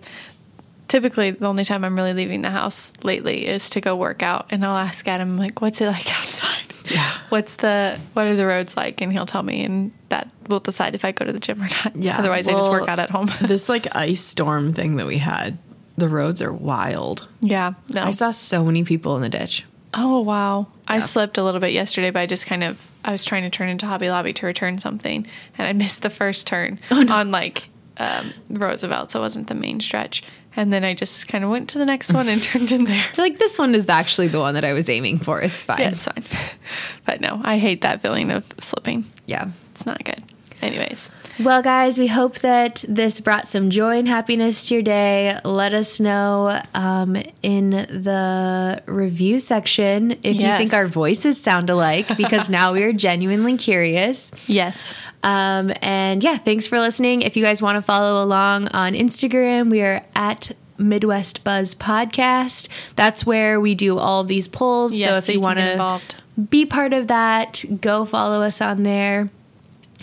Typically, 0.87 1.31
the 1.31 1.45
only 1.47 1.65
time 1.65 1.83
I'm 1.83 1.95
really 1.95 2.13
leaving 2.13 2.41
the 2.41 2.49
house 2.49 2.91
lately 3.03 3.45
is 3.45 3.69
to 3.71 3.81
go 3.81 3.95
work 3.95 4.23
out, 4.23 4.47
and 4.49 4.65
I'll 4.65 4.75
ask 4.77 5.07
Adam 5.07 5.37
like, 5.37 5.61
"What's 5.61 5.79
it 5.81 5.85
like 5.87 6.09
outside? 6.19 6.58
Yeah. 6.95 7.11
What's 7.29 7.55
the 7.55 7.99
what 8.13 8.27
are 8.27 8.35
the 8.35 8.45
roads 8.47 8.75
like?" 8.77 9.01
And 9.01 9.11
he'll 9.11 9.25
tell 9.25 9.43
me, 9.43 9.63
and 9.63 9.91
that 10.09 10.29
will 10.47 10.59
decide 10.59 10.95
if 10.95 11.05
I 11.05 11.11
go 11.11 11.25
to 11.25 11.31
the 11.33 11.39
gym 11.39 11.61
or 11.61 11.67
not. 11.85 11.95
Yeah, 11.95 12.17
Otherwise, 12.19 12.47
I 12.47 12.51
just 12.53 12.69
work 12.69 12.87
out 12.89 12.99
at 12.99 13.09
home. 13.11 13.29
this 13.41 13.69
like 13.69 13.87
ice 13.95 14.21
storm 14.21 14.73
thing 14.73 14.95
that 14.97 15.05
we 15.07 15.17
had, 15.19 15.57
the 15.97 16.09
roads 16.09 16.41
are 16.41 16.53
wild. 16.53 17.27
yeah. 17.41 17.73
No. 17.93 18.03
I 18.03 18.11
saw 18.11 18.31
so 18.31 18.63
many 18.65 18.83
people 18.83 19.15
in 19.15 19.21
the 19.21 19.29
ditch. 19.29 19.65
Oh 19.93 20.19
wow! 20.21 20.67
I 20.87 20.95
Yeah. 20.95 20.99
slipped 21.01 21.37
a 21.37 21.43
little 21.43 21.59
bit 21.59 21.73
yesterday, 21.73 22.11
but 22.11 22.19
I 22.19 22.25
just 22.27 22.45
kind 22.45 22.63
of 22.63 22.79
I 23.03 23.11
was 23.11 23.25
trying 23.25 23.43
to 23.43 23.49
turn 23.49 23.69
into 23.69 23.85
Hobby 23.87 24.09
Lobby 24.09 24.33
to 24.33 24.45
return 24.45 24.77
something, 24.77 25.25
and 25.57 25.67
I 25.67 25.73
missed 25.73 26.01
the 26.03 26.09
first 26.11 26.45
turn 26.47 26.79
on 26.91 27.31
like 27.31 27.69
um, 27.97 28.33
Roosevelt, 28.49 29.11
so 29.11 29.19
it 29.19 29.23
wasn't 29.23 29.47
the 29.47 29.55
main 29.55 29.79
stretch. 29.79 30.23
And 30.55 30.73
then 30.73 30.83
I 30.83 30.93
just 30.93 31.27
kind 31.27 31.43
of 31.43 31.49
went 31.49 31.69
to 31.71 31.77
the 31.77 31.85
next 31.85 32.11
one 32.11 32.27
and 32.27 32.41
turned 32.43 32.71
in 32.71 32.83
there. 32.85 33.05
Like, 33.17 33.37
this 33.39 33.57
one 33.57 33.75
is 33.75 33.87
actually 33.87 34.27
the 34.29 34.39
one 34.39 34.55
that 34.55 34.65
I 34.65 34.73
was 34.73 34.89
aiming 34.89 35.19
for. 35.19 35.39
It's 35.41 35.63
fine. 35.63 35.79
Yeah, 35.79 35.89
it's 35.91 36.05
fine. 36.05 36.23
but 37.05 37.21
no, 37.21 37.39
I 37.43 37.57
hate 37.57 37.81
that 37.81 38.01
feeling 38.01 38.31
of 38.31 38.45
slipping. 38.59 39.05
yeah. 39.25 39.49
It's 39.73 39.85
not 39.85 40.03
good. 40.03 40.21
Anyways, 40.61 41.09
Well, 41.41 41.61
guys, 41.61 41.97
we 41.97 42.07
hope 42.07 42.39
that 42.39 42.83
this 42.89 43.21
brought 43.21 43.47
some 43.47 43.69
joy 43.69 43.97
and 43.99 44.07
happiness 44.09 44.67
to 44.67 44.73
your 44.73 44.83
day. 44.83 45.39
Let 45.45 45.73
us 45.73 45.99
know 45.99 46.61
um, 46.73 47.15
in 47.41 47.69
the 47.71 48.83
review 48.85 49.39
section 49.39 50.11
if 50.21 50.35
you 50.35 50.47
think 50.47 50.73
our 50.73 50.85
voices 50.85 51.41
sound 51.41 51.69
alike, 51.69 52.17
because 52.17 52.49
now 52.49 52.73
we 52.73 52.83
are 52.83 52.91
genuinely 52.91 53.57
curious. 53.57 54.31
yes. 54.49 54.93
Um, 55.23 55.71
and 55.81 56.21
yeah, 56.21 56.37
thanks 56.37 56.67
for 56.67 56.77
listening. 56.79 57.21
If 57.21 57.37
you 57.37 57.43
guys 57.43 57.61
want 57.61 57.77
to 57.77 57.81
follow 57.81 58.21
along 58.21 58.67
on 58.69 58.93
Instagram, 58.93 59.69
we 59.69 59.81
are 59.81 60.03
at 60.15 60.51
Midwest 60.77 61.45
Buzz 61.45 61.73
Podcast. 61.73 62.67
That's 62.97 63.25
where 63.25 63.61
we 63.61 63.75
do 63.75 63.97
all 63.97 64.25
these 64.25 64.49
polls. 64.49 64.93
Yes, 64.93 65.09
so 65.09 65.15
if 65.17 65.23
so 65.23 65.31
you, 65.31 65.37
you 65.37 65.41
want 65.41 65.59
to 65.59 66.01
be 66.49 66.65
part 66.65 66.91
of 66.93 67.07
that, 67.07 67.63
go 67.79 68.03
follow 68.05 68.41
us 68.41 68.61
on 68.61 68.83
there. 68.83 69.29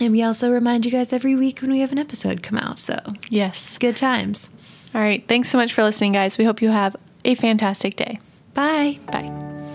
And 0.01 0.13
we 0.13 0.23
also 0.23 0.51
remind 0.53 0.85
you 0.85 0.93
guys 0.93 1.13
every 1.13 1.35
week 1.35 1.61
when 1.63 1.71
we 1.71 1.81
have 1.81 1.93
an 1.93 1.99
episode 1.99 2.43
come 2.43 2.59
out. 2.59 2.79
So 2.79 2.99
Yes. 3.31 3.79
good 3.79 3.97
times. 3.97 4.51
All 4.95 5.01
right. 5.01 5.27
Thanks 5.27 5.49
so 5.51 5.59
much 5.59 5.73
for 5.73 5.83
listening, 5.83 6.13
guys. 6.13 6.39
We 6.39 6.45
hope 6.45 6.61
you 6.63 6.71
have 6.71 6.97
a 7.25 7.35
fantastic 7.35 7.97
day. 7.97 8.19
Bye. 8.55 8.99
Bye. 9.11 9.66